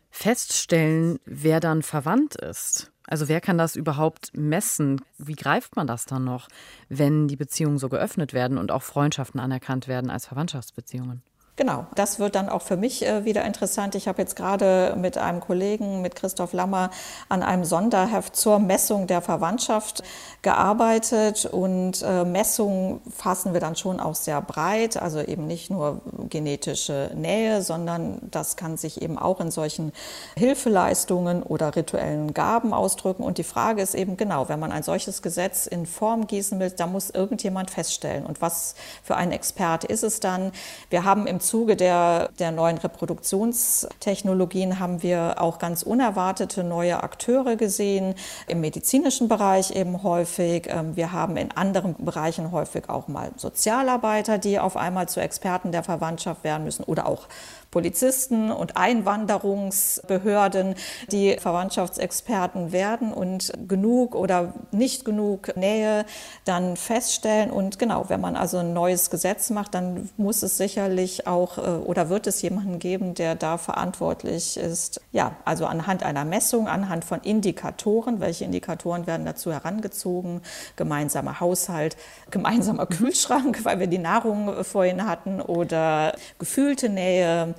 feststellen, 0.09 1.19
wer 1.25 1.59
dann 1.59 1.83
verwandt 1.83 2.35
ist? 2.35 2.91
Also 3.05 3.27
wer 3.27 3.39
kann 3.39 3.59
das 3.59 3.75
überhaupt 3.75 4.31
messen? 4.33 4.99
Wie 5.19 5.35
greift 5.35 5.75
man 5.75 5.85
das 5.85 6.05
dann 6.05 6.23
noch, 6.23 6.47
wenn 6.89 7.27
die 7.27 7.35
Beziehungen 7.35 7.77
so 7.77 7.87
geöffnet 7.87 8.33
werden 8.33 8.57
und 8.57 8.71
auch 8.71 8.81
Freundschaften 8.81 9.39
anerkannt 9.39 9.87
werden 9.87 10.09
als 10.09 10.25
Verwandtschaftsbeziehungen? 10.25 11.21
Genau, 11.57 11.85
das 11.95 12.19
wird 12.19 12.35
dann 12.35 12.49
auch 12.49 12.63
für 12.63 12.75
mich 12.75 13.05
äh, 13.05 13.23
wieder 13.23 13.45
interessant. 13.45 13.95
Ich 13.95 14.09
habe 14.09 14.21
jetzt 14.21 14.35
gerade 14.35 14.93
mit 14.99 15.17
einem 15.17 15.39
Kollegen, 15.39 16.01
mit 16.01 16.13
Christoph 16.13 16.51
Lammer, 16.51 16.89
an 17.29 17.43
einem 17.43 17.63
Sonderheft 17.63 18.35
zur 18.35 18.59
Messung 18.59 19.07
der 19.07 19.21
Verwandtschaft 19.21 20.03
gearbeitet. 20.41 21.45
Und 21.45 22.01
äh, 22.01 22.25
Messungen 22.25 22.99
fassen 23.09 23.53
wir 23.53 23.61
dann 23.61 23.77
schon 23.77 24.01
auch 24.01 24.15
sehr 24.15 24.41
breit, 24.41 25.01
also 25.01 25.21
eben 25.21 25.47
nicht 25.47 25.69
nur 25.69 26.01
genetische 26.29 27.11
Nähe, 27.15 27.61
sondern 27.61 28.19
das 28.31 28.57
kann 28.57 28.75
sich 28.75 29.01
eben 29.01 29.17
auch 29.17 29.39
in 29.39 29.49
solchen 29.49 29.93
Hilfeleistungen 30.35 31.41
oder 31.41 31.73
rituellen 31.73 32.33
Gaben 32.33 32.73
ausdrücken. 32.73 33.23
Und 33.23 33.37
die 33.37 33.45
Frage 33.45 33.81
ist 33.81 33.95
eben 33.95 34.17
genau, 34.17 34.49
wenn 34.49 34.59
man 34.59 34.73
ein 34.73 34.83
solches 34.83 35.21
Gesetz 35.21 35.67
in 35.67 35.85
Form 35.85 36.27
gießen 36.27 36.59
will, 36.59 36.71
da 36.71 36.85
muss 36.85 37.11
irgendjemand 37.11 37.71
feststellen. 37.71 38.25
Und 38.25 38.41
was 38.41 38.75
für 39.03 39.15
ein 39.15 39.31
Experte 39.31 39.87
ist 39.87 40.03
es 40.03 40.19
dann? 40.19 40.51
Wir 40.89 41.05
haben 41.05 41.27
im 41.27 41.39
Zuge 41.45 41.75
der, 41.75 42.29
der 42.39 42.51
neuen 42.51 42.77
Reproduktionstechnologien 42.77 44.79
haben 44.79 45.03
wir 45.03 45.35
auch 45.39 45.59
ganz 45.59 45.83
unerwartete 45.83 46.63
neue 46.63 47.03
Akteure 47.03 47.55
gesehen, 47.55 48.15
im 48.47 48.61
medizinischen 48.61 49.27
Bereich 49.27 49.75
eben 49.75 50.03
häufig. 50.03 50.67
Ähm, 50.67 50.95
wir 50.95 51.11
haben 51.11 51.37
in 51.37 51.51
anderen 51.51 51.95
Bereichen 52.03 52.51
häufig 52.51 52.89
auch 52.89 53.07
mal 53.07 53.31
Sozialarbeiter, 53.37 54.37
die 54.37 54.59
auf 54.59 54.77
einmal 54.77 55.07
zu 55.07 55.19
Experten 55.19 55.71
der 55.71 55.83
Verwandtschaft 55.83 56.43
werden 56.43 56.63
müssen 56.63 56.83
oder 56.83 57.07
auch 57.07 57.27
Polizisten 57.75 58.53
und 58.53 58.77
Einwanderungsbehörden, 58.77 60.75
die 61.11 61.35
Verwandtschaftsexperten 61.37 62.71
werden 62.71 63.11
und 63.11 63.51
genug 63.67 64.15
oder 64.15 64.53
nicht 64.71 65.03
genug 65.03 65.57
Nähe 65.57 66.05
dann 66.45 66.77
feststellen. 66.77 67.51
Und 67.51 67.77
genau, 67.77 68.05
wenn 68.07 68.21
man 68.21 68.37
also 68.37 68.59
ein 68.59 68.71
neues 68.71 69.09
Gesetz 69.09 69.49
macht, 69.49 69.73
dann 69.73 70.09
muss 70.15 70.41
es 70.41 70.55
sicherlich 70.55 71.27
auch 71.27 71.34
äh, 71.35 71.61
oder 71.85 72.09
wird 72.09 72.27
es 72.27 72.41
jemanden 72.41 72.79
geben, 72.79 73.13
der 73.13 73.35
da 73.35 73.57
verantwortlich 73.57 74.57
ist. 74.57 75.01
Ja, 75.11 75.35
also 75.45 75.65
anhand 75.65 76.03
einer 76.03 76.25
Messung, 76.25 76.67
anhand 76.67 77.05
von 77.05 77.21
Indikatoren. 77.21 78.19
Welche 78.19 78.45
Indikatoren 78.45 79.07
werden 79.07 79.25
dazu 79.25 79.51
herangezogen? 79.51 80.41
Gemeinsamer 80.75 81.39
Haushalt, 81.39 81.97
gemeinsamer 82.31 82.85
Kühlschrank, 82.85 83.65
weil 83.65 83.79
wir 83.79 83.87
die 83.87 83.97
Nahrung 83.97 84.63
vorhin 84.63 85.05
hatten 85.05 85.41
oder 85.41 86.15
gefühlte 86.39 86.89
Nähe 86.89 87.55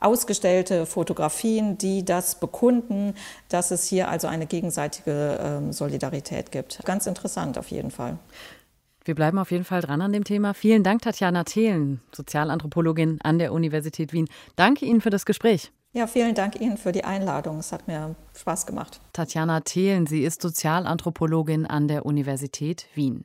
ausgestellte 0.00 0.86
Fotografien, 0.86 1.76
die 1.76 2.04
das 2.04 2.34
bekunden, 2.34 3.14
dass 3.48 3.70
es 3.70 3.84
hier 3.84 4.08
also 4.08 4.28
eine 4.28 4.46
gegenseitige 4.46 5.38
ähm, 5.42 5.72
Solidarität 5.72 6.50
gibt. 6.50 6.80
Ganz 6.84 7.06
interessant 7.06 7.58
auf 7.58 7.70
jeden 7.70 7.90
Fall. 7.90 8.18
Wir 9.04 9.14
bleiben 9.14 9.38
auf 9.38 9.50
jeden 9.50 9.64
Fall 9.64 9.80
dran 9.80 10.02
an 10.02 10.12
dem 10.12 10.24
Thema. 10.24 10.54
Vielen 10.54 10.82
Dank, 10.82 11.02
Tatjana 11.02 11.44
Thelen, 11.44 12.00
Sozialanthropologin 12.12 13.18
an 13.22 13.38
der 13.38 13.52
Universität 13.52 14.12
Wien. 14.12 14.28
Danke 14.56 14.84
Ihnen 14.84 15.00
für 15.00 15.10
das 15.10 15.24
Gespräch. 15.24 15.72
Ja, 15.92 16.06
vielen 16.06 16.34
Dank 16.34 16.60
Ihnen 16.60 16.76
für 16.76 16.92
die 16.92 17.02
Einladung. 17.02 17.58
Es 17.58 17.72
hat 17.72 17.88
mir 17.88 18.14
Spaß 18.36 18.66
gemacht. 18.66 19.00
Tatjana 19.12 19.60
Thelen, 19.60 20.06
sie 20.06 20.22
ist 20.22 20.40
Sozialanthropologin 20.42 21.66
an 21.66 21.88
der 21.88 22.06
Universität 22.06 22.86
Wien. 22.94 23.24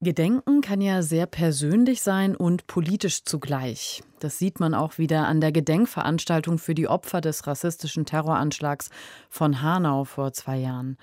Gedenken 0.00 0.60
kann 0.60 0.80
ja 0.80 1.02
sehr 1.02 1.26
persönlich 1.26 2.02
sein 2.02 2.34
und 2.34 2.66
politisch 2.66 3.24
zugleich. 3.24 4.02
Das 4.18 4.38
sieht 4.38 4.58
man 4.58 4.74
auch 4.74 4.98
wieder 4.98 5.26
an 5.26 5.40
der 5.40 5.52
Gedenkveranstaltung 5.52 6.58
für 6.58 6.74
die 6.74 6.88
Opfer 6.88 7.20
des 7.20 7.46
rassistischen 7.46 8.04
Terroranschlags 8.04 8.90
von 9.30 9.62
Hanau 9.62 10.04
vor 10.04 10.32
zwei 10.32 10.58
Jahren. 10.58 10.98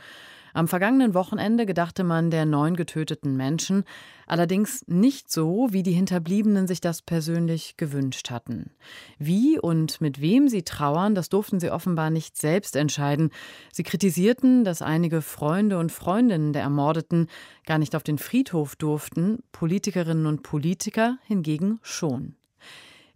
Am 0.53 0.67
vergangenen 0.67 1.13
Wochenende 1.13 1.65
gedachte 1.65 2.03
man 2.03 2.29
der 2.29 2.45
neun 2.45 2.75
getöteten 2.75 3.37
Menschen, 3.37 3.83
allerdings 4.27 4.85
nicht 4.87 5.31
so, 5.31 5.69
wie 5.71 5.83
die 5.83 5.93
Hinterbliebenen 5.93 6.67
sich 6.67 6.81
das 6.81 7.01
persönlich 7.01 7.77
gewünscht 7.77 8.31
hatten. 8.31 8.71
Wie 9.17 9.59
und 9.59 10.01
mit 10.01 10.19
wem 10.19 10.49
sie 10.49 10.63
trauern, 10.63 11.15
das 11.15 11.29
durften 11.29 11.59
sie 11.59 11.71
offenbar 11.71 12.09
nicht 12.09 12.37
selbst 12.37 12.75
entscheiden. 12.75 13.31
Sie 13.71 13.83
kritisierten, 13.83 14.63
dass 14.63 14.81
einige 14.81 15.21
Freunde 15.21 15.79
und 15.79 15.91
Freundinnen 15.91 16.53
der 16.53 16.63
Ermordeten 16.63 17.27
gar 17.65 17.77
nicht 17.77 17.95
auf 17.95 18.03
den 18.03 18.17
Friedhof 18.17 18.75
durften, 18.75 19.39
Politikerinnen 19.51 20.25
und 20.25 20.43
Politiker 20.43 21.17
hingegen 21.23 21.79
schon. 21.81 22.35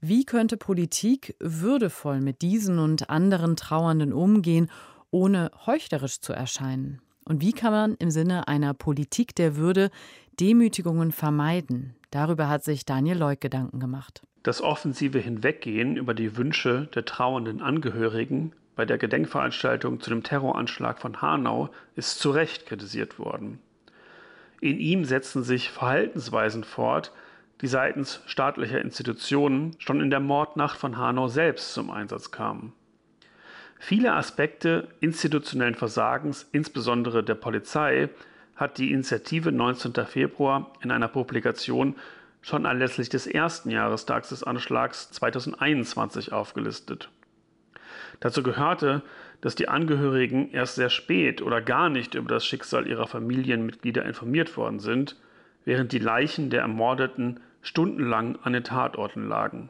Wie 0.02 0.24
könnte 0.24 0.58
Politik 0.58 1.36
würdevoll 1.40 2.22
mit 2.22 2.42
diesen 2.42 2.80
und 2.80 3.10
anderen 3.10 3.56
Trauernden 3.56 4.14
umgehen, 4.14 4.70
ohne 5.10 5.50
heuchlerisch 5.66 6.20
zu 6.20 6.34
erscheinen? 6.34 7.02
Und 7.28 7.42
wie 7.42 7.54
kann 7.54 7.72
man 7.72 7.96
im 7.96 8.12
Sinne 8.12 8.48
einer 8.48 8.76
Politik 8.76 9.36
der 9.36 9.56
Würde 9.56 9.90
Demütigungen 10.40 11.12
vermeiden? 11.12 11.96
Darüber 12.12 12.48
hat 12.48 12.64
sich 12.64 12.86
Daniel 12.86 13.18
Leuk 13.18 13.42
Gedanken 13.42 13.80
gemacht. 13.80 14.22
Das 14.44 14.62
offensive 14.62 15.18
Hinweggehen 15.18 15.98
über 15.98 16.14
die 16.14 16.38
Wünsche 16.38 16.88
der 16.94 17.04
trauernden 17.04 17.64
Angehörigen 17.64 18.54
bei 18.76 18.86
der 18.86 19.00
Gedenkveranstaltung 19.00 20.02
zu 20.02 20.12
dem 20.12 20.22
Terroranschlag 20.22 21.00
von 21.00 21.22
Hanau 21.22 21.70
ist 21.96 22.20
zu 22.20 22.30
Recht 22.30 22.68
kritisiert 22.68 23.18
worden. 23.18 23.58
In 24.62 24.80
ihm 24.80 25.04
setzen 25.04 25.44
sich 25.44 25.72
Verhaltensweisen 25.72 26.64
fort, 26.64 27.12
die 27.62 27.68
seitens 27.68 28.22
staatlicher 28.28 28.82
Institutionen 28.82 29.76
schon 29.80 30.00
in 30.00 30.12
der 30.12 30.20
Mordnacht 30.20 30.78
von 30.78 30.98
Hanau 30.98 31.28
selbst 31.28 31.74
zum 31.74 31.90
Einsatz 31.90 32.30
kamen. 32.30 32.74
Viele 33.80 34.14
Aspekte 34.14 34.88
institutionellen 35.00 35.76
Versagens, 35.76 36.48
insbesondere 36.52 37.24
der 37.24 37.36
Polizei, 37.36 38.10
hat 38.56 38.78
die 38.78 38.92
Initiative 38.92 39.52
19. 39.52 39.94
Februar 40.06 40.72
in 40.82 40.92
einer 40.92 41.10
Publikation 41.10 41.96
schon 42.42 42.66
anlässlich 42.66 43.10
des 43.10 43.28
ersten 43.28 43.70
Jahrestags 43.70 44.30
des 44.30 44.44
Anschlags 44.44 45.12
2021 45.12 46.32
aufgelistet. 46.32 47.10
Dazu 48.22 48.44
gehörte, 48.44 49.02
dass 49.42 49.56
die 49.56 49.68
Angehörigen 49.68 50.52
erst 50.52 50.76
sehr 50.76 50.90
spät 50.90 51.42
oder 51.42 51.62
gar 51.62 51.90
nicht 51.90 52.16
über 52.16 52.30
das 52.30 52.46
Schicksal 52.46 52.88
ihrer 52.88 53.08
Familienmitglieder 53.08 54.06
informiert 54.06 54.56
worden 54.58 54.80
sind, 54.80 55.18
während 55.66 55.92
die 55.92 56.00
Leichen 56.00 56.50
der 56.50 56.62
Ermordeten 56.62 57.42
stundenlang 57.62 58.38
an 58.44 58.54
den 58.54 58.64
Tatorten 58.64 59.28
lagen 59.28 59.70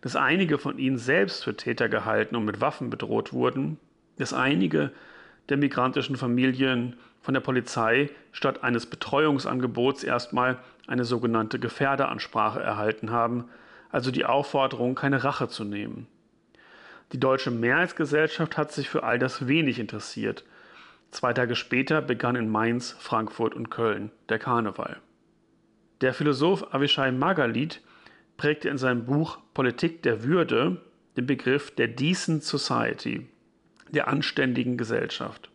dass 0.00 0.16
einige 0.16 0.58
von 0.58 0.78
ihnen 0.78 0.98
selbst 0.98 1.44
für 1.44 1.56
Täter 1.56 1.88
gehalten 1.88 2.36
und 2.36 2.44
mit 2.44 2.60
Waffen 2.60 2.90
bedroht 2.90 3.32
wurden, 3.32 3.78
dass 4.18 4.32
einige 4.32 4.90
der 5.48 5.56
migrantischen 5.56 6.16
Familien 6.16 6.96
von 7.20 7.34
der 7.34 7.40
Polizei 7.40 8.10
statt 8.32 8.62
eines 8.62 8.86
Betreuungsangebots 8.86 10.04
erstmal 10.04 10.58
eine 10.86 11.04
sogenannte 11.04 11.58
Gefährderansprache 11.58 12.60
erhalten 12.60 13.10
haben, 13.10 13.44
also 13.90 14.10
die 14.10 14.24
Aufforderung, 14.24 14.94
keine 14.94 15.24
Rache 15.24 15.48
zu 15.48 15.64
nehmen. 15.64 16.06
Die 17.12 17.20
deutsche 17.20 17.50
Mehrheitsgesellschaft 17.50 18.56
hat 18.56 18.72
sich 18.72 18.88
für 18.88 19.02
all 19.02 19.18
das 19.18 19.48
wenig 19.48 19.78
interessiert. 19.80 20.44
Zwei 21.10 21.32
Tage 21.32 21.56
später 21.56 22.00
begann 22.00 22.36
in 22.36 22.48
Mainz, 22.48 22.96
Frankfurt 22.98 23.54
und 23.54 23.68
Köln 23.68 24.12
der 24.28 24.38
Karneval. 24.38 24.96
Der 26.00 26.14
Philosoph 26.14 26.72
Avishai 26.72 27.10
Magalit 27.10 27.82
prägte 28.40 28.70
in 28.70 28.78
seinem 28.78 29.04
Buch 29.04 29.38
Politik 29.52 30.02
der 30.02 30.24
Würde 30.24 30.80
den 31.18 31.26
Begriff 31.26 31.74
der 31.74 31.88
Decent 31.88 32.42
Society, 32.42 33.26
der 33.90 34.08
anständigen 34.08 34.78
Gesellschaft. 34.78 35.50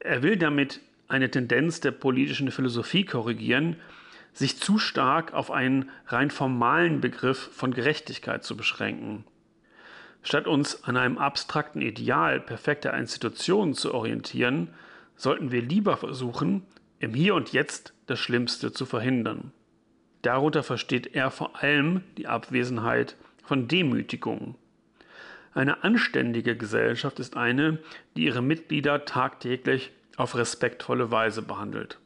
Er 0.00 0.24
will 0.24 0.36
damit 0.36 0.80
eine 1.06 1.30
Tendenz 1.30 1.78
der 1.78 1.92
politischen 1.92 2.50
Philosophie 2.50 3.04
korrigieren, 3.04 3.76
sich 4.32 4.58
zu 4.58 4.76
stark 4.80 5.34
auf 5.34 5.52
einen 5.52 5.88
rein 6.08 6.32
formalen 6.32 7.00
Begriff 7.00 7.48
von 7.52 7.72
Gerechtigkeit 7.72 8.42
zu 8.42 8.56
beschränken. 8.56 9.22
Statt 10.24 10.48
uns 10.48 10.82
an 10.82 10.96
einem 10.96 11.18
abstrakten 11.18 11.80
Ideal 11.80 12.40
perfekter 12.40 12.92
Institutionen 12.92 13.74
zu 13.74 13.94
orientieren, 13.94 14.74
sollten 15.14 15.52
wir 15.52 15.62
lieber 15.62 15.96
versuchen, 15.96 16.66
im 16.98 17.14
Hier 17.14 17.36
und 17.36 17.52
Jetzt 17.52 17.94
das 18.06 18.18
Schlimmste 18.18 18.72
zu 18.72 18.84
verhindern. 18.84 19.52
Darunter 20.26 20.64
versteht 20.64 21.14
er 21.14 21.30
vor 21.30 21.62
allem 21.62 22.02
die 22.18 22.26
Abwesenheit 22.26 23.14
von 23.44 23.68
Demütigung. 23.68 24.56
Eine 25.54 25.84
anständige 25.84 26.56
Gesellschaft 26.56 27.20
ist 27.20 27.36
eine, 27.36 27.78
die 28.16 28.24
ihre 28.24 28.42
Mitglieder 28.42 29.04
tagtäglich 29.04 29.92
auf 30.16 30.34
respektvolle 30.34 31.12
Weise 31.12 31.42
behandelt. 31.42 32.00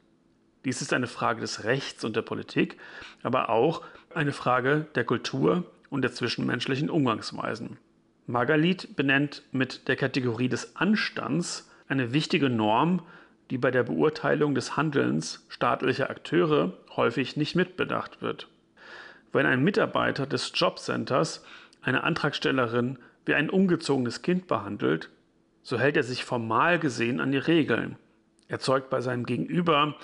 Dies 0.67 0.83
ist 0.83 0.93
eine 0.93 1.07
Frage 1.07 1.41
des 1.41 1.65
Rechts 1.65 2.05
und 2.05 2.15
der 2.15 2.21
Politik, 2.21 2.77
aber 3.23 3.49
auch 3.49 3.81
eine 4.15 4.33
Frage 4.33 4.87
der 4.95 5.05
Kultur 5.05 5.65
und 5.89 6.03
der 6.03 6.13
zwischenmenschlichen 6.13 6.91
Umgangsweisen. 6.91 7.79
Margalit 8.27 8.97
benennt 8.97 9.45
mit 9.51 9.89
der 9.89 9.97
Kategorie 9.97 10.51
des 10.51 10.77
Anstands 10.77 11.71
eine 11.89 12.13
wichtige 12.13 12.51
Norm, 12.51 13.01
die 13.51 13.59
bei 13.59 13.71
der 13.71 13.83
Beurteilung 13.83 14.55
des 14.55 14.77
Handelns 14.77 15.45
staatlicher 15.49 16.09
Akteure 16.09 16.73
häufig 16.97 17.37
nicht 17.37 17.57
mitbedacht 17.57 18.23
wird. 18.23 18.49
Wenn 19.33 19.47
ein 19.47 19.63
Mitarbeiter 19.63 20.27
des 20.27 20.53
Jobcenters 20.55 21.45
eine 21.83 22.05
Antragstellerin 22.05 22.99
wie 23.27 23.35
ein 23.35 23.51
ungezogenes 23.51 24.23
Kind 24.23 24.47
behandelt, 24.47 25.11
so 25.63 25.79
hält 25.79 25.97
er 25.97 26.03
sich 26.03 26.25
formal 26.25 26.79
gesehen 26.79 27.21
an 27.21 27.33
die 27.33 27.39
Regeln, 27.39 27.97
erzeugt 28.49 28.91
bei 28.91 29.01
seinem 29.01 29.27
Gegenüber 29.27 29.97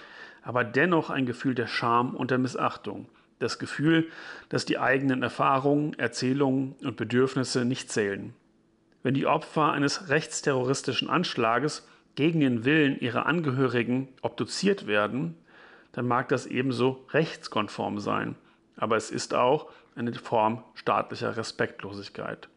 aber 0.46 0.62
dennoch 0.62 1.10
ein 1.10 1.26
Gefühl 1.26 1.56
der 1.56 1.66
Scham 1.66 2.14
und 2.14 2.30
der 2.30 2.38
Missachtung, 2.38 3.08
das 3.40 3.58
Gefühl, 3.58 4.06
dass 4.48 4.64
die 4.64 4.78
eigenen 4.78 5.24
Erfahrungen, 5.24 5.98
Erzählungen 5.98 6.76
und 6.84 6.96
Bedürfnisse 6.96 7.64
nicht 7.64 7.90
zählen. 7.90 8.32
Wenn 9.02 9.14
die 9.14 9.26
Opfer 9.26 9.72
eines 9.72 10.08
rechtsterroristischen 10.08 11.10
Anschlages 11.10 11.88
gegen 12.16 12.40
den 12.40 12.64
Willen 12.64 12.98
ihrer 12.98 13.26
Angehörigen 13.26 14.08
obduziert 14.22 14.86
werden, 14.86 15.36
dann 15.92 16.08
mag 16.08 16.28
das 16.28 16.46
ebenso 16.46 17.06
rechtskonform 17.12 18.00
sein, 18.00 18.34
aber 18.76 18.96
es 18.96 19.10
ist 19.10 19.32
auch 19.32 19.70
eine 19.94 20.12
Form 20.12 20.62
staatlicher 20.74 21.36
Respektlosigkeit. 21.36 22.48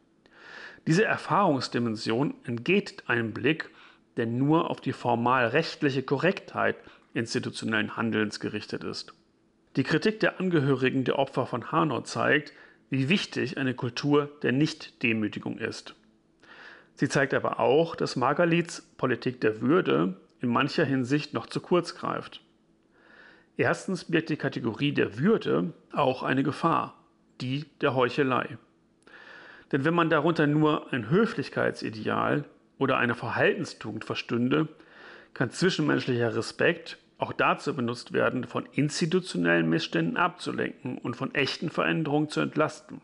Diese 0.88 1.06
Erfahrungsdimension 1.06 2.34
entgeht 2.46 3.04
einem 3.08 3.32
Blick, 3.32 3.70
der 4.18 4.26
nur 4.26 4.70
auf 4.70 4.82
die 4.82 4.92
formal 4.92 5.48
rechtliche 5.48 6.04
Korrektheit 6.04 6.76
institutionellen 7.14 7.96
Handelns 7.96 8.40
gerichtet 8.40 8.84
ist. 8.84 9.14
Die 9.76 9.84
Kritik 9.84 10.20
der 10.20 10.40
Angehörigen 10.40 11.04
der 11.04 11.20
Opfer 11.20 11.46
von 11.46 11.72
Hanau 11.72 12.02
zeigt, 12.02 12.54
wie 12.90 13.08
wichtig 13.08 13.58
eine 13.58 13.74
Kultur 13.74 14.30
der 14.42 14.52
Nichtdemütigung 14.52 15.58
ist. 15.58 15.96
Sie 17.00 17.08
zeigt 17.08 17.34
aber 17.34 17.62
auch, 17.62 17.96
dass 17.96 18.18
Margalits 18.18 18.82
Politik 18.98 19.40
der 19.40 19.62
Würde 19.62 20.18
in 20.42 20.50
mancher 20.50 20.84
Hinsicht 20.84 21.34
noch 21.34 21.48
zu 21.48 21.62
kurz 21.62 21.96
greift. 21.96 22.42
Erstens 23.56 24.04
birgt 24.04 24.28
die 24.28 24.36
Kategorie 24.36 24.92
der 24.92 25.18
Würde 25.18 25.72
auch 25.94 26.24
eine 26.24 26.44
Gefahr, 26.44 27.02
die 27.40 27.64
der 27.80 27.96
Heuchelei. 27.96 28.58
Denn 29.72 29.86
wenn 29.86 29.94
man 29.94 30.10
darunter 30.10 30.46
nur 30.46 30.92
ein 30.92 31.10
Höflichkeitsideal 31.10 32.44
oder 32.80 32.98
eine 32.98 33.16
Verhaltenstugend 33.16 34.04
verstünde, 34.04 34.68
kann 35.34 35.52
zwischenmenschlicher 35.52 36.36
Respekt 36.36 36.98
auch 37.18 37.32
dazu 37.32 37.74
benutzt 37.74 38.12
werden, 38.12 38.44
von 38.44 38.66
institutionellen 38.74 39.70
Missständen 39.70 40.18
abzulenken 40.18 40.98
und 40.98 41.16
von 41.16 41.34
echten 41.34 41.70
Veränderungen 41.70 42.28
zu 42.28 42.42
entlasten. 42.42 43.00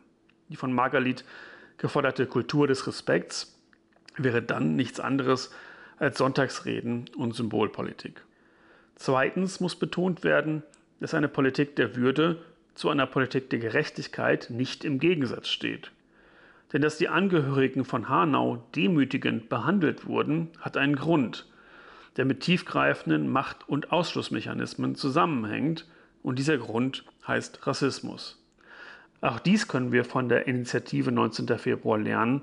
Die 0.49 0.57
von 0.57 0.73
Margalit 0.73 1.23
geforderte 1.77 2.25
Kultur 2.25 2.67
des 2.67 2.87
Respekts 2.87 3.54
wäre 4.17 4.41
dann 4.41 4.75
nichts 4.75 4.99
anderes 4.99 5.51
als 5.97 6.17
Sonntagsreden 6.17 7.05
und 7.15 7.35
Symbolpolitik. 7.35 8.21
Zweitens 8.95 9.59
muss 9.59 9.75
betont 9.75 10.23
werden, 10.23 10.63
dass 10.99 11.13
eine 11.13 11.27
Politik 11.27 11.75
der 11.75 11.95
Würde 11.95 12.37
zu 12.73 12.89
einer 12.89 13.05
Politik 13.05 13.49
der 13.49 13.59
Gerechtigkeit 13.59 14.49
nicht 14.49 14.83
im 14.83 14.99
Gegensatz 14.99 15.49
steht. 15.49 15.91
Denn 16.73 16.81
dass 16.81 16.97
die 16.97 17.09
Angehörigen 17.09 17.85
von 17.85 18.09
Hanau 18.09 18.63
demütigend 18.75 19.49
behandelt 19.49 20.07
wurden, 20.07 20.49
hat 20.59 20.77
einen 20.77 20.95
Grund, 20.95 21.45
der 22.17 22.25
mit 22.25 22.41
tiefgreifenden 22.41 23.29
Macht- 23.29 23.67
und 23.67 23.91
Ausschlussmechanismen 23.91 24.95
zusammenhängt, 24.95 25.85
und 26.23 26.39
dieser 26.39 26.57
Grund 26.57 27.05
heißt 27.27 27.67
Rassismus. 27.67 28.43
Auch 29.21 29.39
dies 29.39 29.67
können 29.67 29.91
wir 29.91 30.03
von 30.03 30.27
der 30.27 30.47
Initiative 30.47 31.11
19. 31.11 31.47
Februar 31.59 31.99
lernen, 31.99 32.41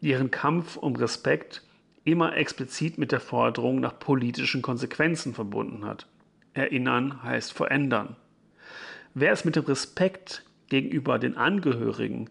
die 0.00 0.10
ihren 0.10 0.30
Kampf 0.30 0.76
um 0.76 0.96
Respekt 0.96 1.62
immer 2.04 2.36
explizit 2.36 2.98
mit 2.98 3.12
der 3.12 3.20
Forderung 3.20 3.80
nach 3.80 3.98
politischen 3.98 4.62
Konsequenzen 4.62 5.34
verbunden 5.34 5.84
hat. 5.84 6.06
Erinnern 6.54 7.22
heißt 7.22 7.52
verändern. 7.52 8.16
Wer 9.14 9.32
es 9.32 9.44
mit 9.44 9.56
dem 9.56 9.64
Respekt 9.64 10.44
gegenüber 10.68 11.18
den 11.18 11.36
Angehörigen 11.36 12.30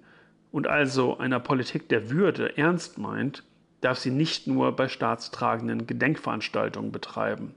und 0.51 0.67
also 0.67 1.17
einer 1.17 1.39
Politik 1.39 1.89
der 1.89 2.09
Würde 2.09 2.57
ernst 2.57 2.97
meint, 2.97 3.43
darf 3.81 3.99
sie 3.99 4.11
nicht 4.11 4.47
nur 4.47 4.75
bei 4.75 4.87
staatstragenden 4.87 5.85
Gedenkveranstaltungen 5.87 6.91
betreiben. 6.91 7.53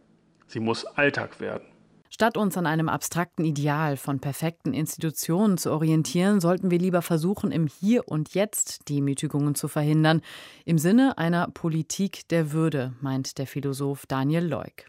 Sie 0.46 0.60
muss 0.60 0.84
Alltag 0.84 1.40
werden. 1.40 1.66
Statt 2.10 2.36
uns 2.36 2.56
an 2.56 2.66
einem 2.66 2.88
abstrakten 2.88 3.44
Ideal 3.44 3.96
von 3.96 4.20
perfekten 4.20 4.72
Institutionen 4.72 5.58
zu 5.58 5.70
orientieren, 5.70 6.40
sollten 6.40 6.70
wir 6.70 6.78
lieber 6.78 7.02
versuchen, 7.02 7.52
im 7.52 7.66
Hier 7.66 8.08
und 8.08 8.34
Jetzt 8.34 8.88
Demütigungen 8.88 9.54
zu 9.54 9.68
verhindern, 9.68 10.22
im 10.64 10.78
Sinne 10.78 11.18
einer 11.18 11.48
Politik 11.48 12.26
der 12.28 12.52
Würde, 12.52 12.94
meint 13.00 13.38
der 13.38 13.46
Philosoph 13.46 14.06
Daniel 14.06 14.46
Leuk. 14.46 14.86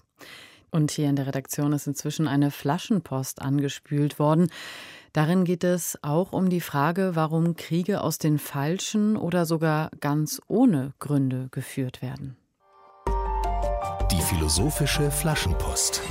Und 0.71 0.91
hier 0.91 1.09
in 1.09 1.15
der 1.15 1.27
Redaktion 1.27 1.73
ist 1.73 1.87
inzwischen 1.87 2.27
eine 2.27 2.51
Flaschenpost 2.51 3.41
angespült 3.41 4.19
worden. 4.19 4.49
Darin 5.13 5.43
geht 5.43 5.63
es 5.63 5.97
auch 6.03 6.31
um 6.31 6.49
die 6.49 6.61
Frage, 6.61 7.11
warum 7.15 7.55
Kriege 7.55 8.01
aus 8.01 8.19
den 8.19 8.37
falschen 8.37 9.17
oder 9.17 9.45
sogar 9.45 9.89
ganz 9.99 10.39
ohne 10.47 10.93
Gründe 10.99 11.47
geführt 11.51 12.01
werden. 12.01 12.37
Die 14.11 14.21
philosophische 14.21 15.09
Flaschenpost. 15.09 16.01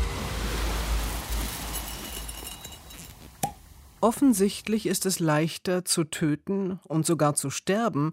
Offensichtlich 4.01 4.87
ist 4.87 5.07
es 5.07 5.19
leichter 5.19 5.85
zu 5.85 6.05
töten 6.05 6.79
und 6.85 7.05
sogar 7.05 7.35
zu 7.35 7.51
sterben, 7.51 8.13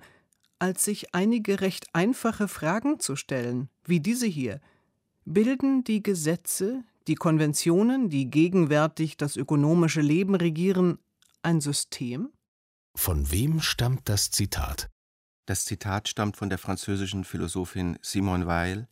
als 0.58 0.86
sich 0.86 1.14
einige 1.14 1.62
recht 1.62 1.88
einfache 1.94 2.48
Fragen 2.48 3.00
zu 3.00 3.16
stellen, 3.16 3.70
wie 3.84 4.00
diese 4.00 4.26
hier. 4.26 4.62
Bilden 5.26 5.84
die 5.84 6.02
Gesetze, 6.02 6.84
die 7.08 7.16
Konventionen, 7.16 8.10
die 8.10 8.32
gegenwärtig 8.32 9.18
das 9.18 9.36
ökonomische 9.36 10.02
Leben 10.02 10.34
regieren, 10.36 10.98
ein 11.44 11.62
System? 11.62 12.30
Von 12.96 13.32
wem 13.32 13.62
stammt 13.62 14.10
das 14.10 14.32
Zitat? 14.32 14.90
Das 15.46 15.66
Zitat 15.66 16.08
stammt 16.08 16.38
von 16.38 16.50
der 16.50 16.58
französischen 16.58 17.24
Philosophin 17.24 18.00
Simone 18.02 18.48
Weil, 18.48 18.88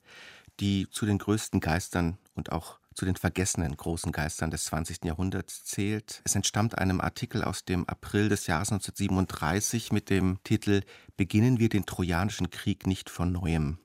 die 0.60 0.88
zu 0.91 1.08
den 1.08 1.17
größten 1.17 1.60
Geistern 1.60 2.19
und 2.36 2.51
auch 2.51 2.79
zu 2.93 3.06
den 3.06 3.15
vergessenen 3.15 3.75
großen 3.75 4.12
Geistern 4.12 4.51
des 4.51 4.65
20. 4.65 5.06
Jahrhunderts 5.06 5.63
zählt. 5.63 6.21
Es 6.23 6.36
entstammt 6.36 6.77
einem 6.77 7.01
Artikel 7.01 7.43
aus 7.43 7.65
dem 7.65 7.88
April 7.88 8.29
des 8.29 8.47
Jahres 8.47 8.71
1937 8.71 9.91
mit 9.91 10.10
dem 10.10 10.39
Titel 10.43 10.82
Beginnen 11.17 11.60
wir 11.60 11.69
den 11.69 11.86
Trojanischen 11.86 12.49
Krieg 12.49 12.88
nicht 12.88 13.10
von 13.10 13.32
neuem. 13.32 13.79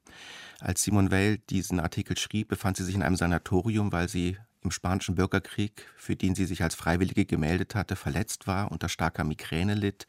Als 0.61 0.83
Simone 0.83 1.11
Weil 1.11 1.38
diesen 1.38 1.81
Artikel 1.81 2.16
schrieb, 2.16 2.49
befand 2.49 2.77
sie 2.77 2.85
sich 2.85 2.94
in 2.94 3.03
einem 3.03 3.16
Sanatorium, 3.16 3.92
weil 3.92 4.09
sie 4.09 4.37
im 4.62 4.71
Spanischen 4.71 5.14
Bürgerkrieg, 5.14 5.87
für 5.97 6.16
den 6.16 6.35
sie 6.35 6.44
sich 6.44 6.62
als 6.62 6.75
Freiwillige 6.75 7.27
gemeldet 7.27 7.75
hatte, 7.75 7.97
verletzt 7.97 8.47
war, 8.47 8.71
unter 8.73 8.88
starker 8.88 9.25
Migräne 9.25 9.75
litt. 9.75 10.07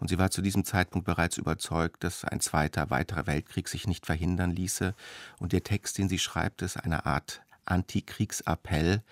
Und 0.00 0.08
sie 0.08 0.18
war 0.18 0.30
zu 0.30 0.42
diesem 0.42 0.64
Zeitpunkt 0.64 1.06
bereits 1.06 1.38
überzeugt, 1.38 2.02
dass 2.04 2.24
ein 2.24 2.40
zweiter, 2.40 2.90
weiterer 2.90 3.26
Weltkrieg 3.26 3.68
sich 3.68 3.86
nicht 3.86 4.06
verhindern 4.06 4.50
ließe. 4.50 4.94
Und 5.38 5.52
der 5.52 5.62
Text, 5.62 5.98
den 5.98 6.08
sie 6.08 6.18
schreibt, 6.18 6.62
ist 6.62 6.76
eine 6.76 7.06
Art 7.06 7.42
Antikriegsappell 7.64 9.02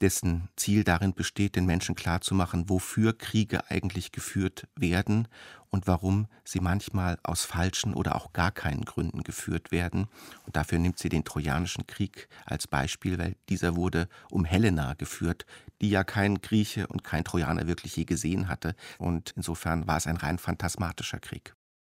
dessen 0.00 0.48
Ziel 0.56 0.84
darin 0.84 1.12
besteht, 1.12 1.56
den 1.56 1.66
Menschen 1.66 1.94
klarzumachen, 1.94 2.68
wofür 2.68 3.16
Kriege 3.16 3.70
eigentlich 3.70 4.12
geführt 4.12 4.66
werden 4.76 5.28
und 5.68 5.86
warum 5.86 6.26
sie 6.44 6.60
manchmal 6.60 7.18
aus 7.22 7.44
falschen 7.44 7.94
oder 7.94 8.16
auch 8.16 8.32
gar 8.32 8.50
keinen 8.50 8.84
Gründen 8.84 9.22
geführt 9.22 9.70
werden. 9.70 10.08
Und 10.46 10.56
dafür 10.56 10.78
nimmt 10.78 10.98
sie 10.98 11.08
den 11.08 11.24
Trojanischen 11.24 11.86
Krieg 11.86 12.28
als 12.44 12.66
Beispiel, 12.66 13.18
weil 13.18 13.36
dieser 13.48 13.76
wurde 13.76 14.08
um 14.30 14.44
Helena 14.44 14.94
geführt, 14.94 15.44
die 15.80 15.90
ja 15.90 16.02
kein 16.02 16.40
Grieche 16.40 16.86
und 16.86 17.04
kein 17.04 17.24
Trojaner 17.24 17.66
wirklich 17.66 17.96
je 17.96 18.04
gesehen 18.04 18.48
hatte. 18.48 18.74
Und 18.98 19.32
insofern 19.36 19.86
war 19.86 19.98
es 19.98 20.06
ein 20.06 20.16
rein 20.16 20.38
phantasmatischer 20.38 21.20
Krieg. 21.20 21.54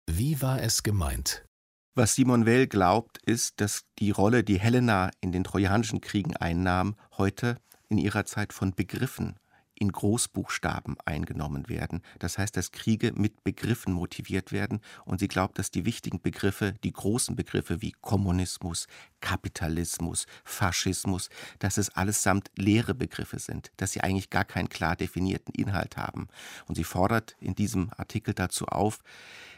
Wie 0.07 0.41
war 0.41 0.61
es 0.61 0.83
gemeint? 0.83 1.45
Was 1.93 2.15
Simon 2.15 2.45
Weil 2.45 2.67
glaubt, 2.67 3.17
ist, 3.25 3.59
dass 3.59 3.83
die 3.99 4.11
Rolle, 4.11 4.45
die 4.45 4.57
Helena 4.57 5.11
in 5.19 5.33
den 5.33 5.43
Trojanischen 5.43 5.99
Kriegen 5.99 6.37
einnahm, 6.37 6.95
heute 7.17 7.57
in 7.89 7.97
ihrer 7.97 8.23
Zeit 8.23 8.53
von 8.53 8.73
Begriffen 8.73 9.35
in 9.75 9.91
Großbuchstaben 9.91 10.95
eingenommen 11.03 11.67
werden. 11.67 12.01
Das 12.19 12.37
heißt, 12.37 12.55
dass 12.55 12.71
Kriege 12.71 13.11
mit 13.13 13.43
Begriffen 13.43 13.93
motiviert 13.93 14.53
werden 14.53 14.79
und 15.03 15.19
sie 15.19 15.27
glaubt, 15.27 15.59
dass 15.59 15.71
die 15.71 15.83
wichtigen 15.83 16.21
Begriffe, 16.21 16.75
die 16.83 16.93
großen 16.93 17.35
Begriffe 17.35 17.81
wie 17.81 17.91
Kommunismus, 17.99 18.87
Kapitalismus, 19.19 20.27
Faschismus, 20.45 21.29
dass 21.59 21.77
es 21.77 21.89
allesamt 21.89 22.51
leere 22.55 22.93
Begriffe 22.93 23.39
sind, 23.39 23.71
dass 23.75 23.91
sie 23.91 24.01
eigentlich 24.01 24.29
gar 24.29 24.45
keinen 24.45 24.69
klar 24.69 24.95
definierten 24.95 25.53
Inhalt 25.55 25.97
haben. 25.97 26.29
Und 26.67 26.75
sie 26.75 26.85
fordert 26.85 27.35
in 27.41 27.55
diesem 27.55 27.89
Artikel 27.97 28.33
dazu 28.33 28.67
auf, 28.67 28.99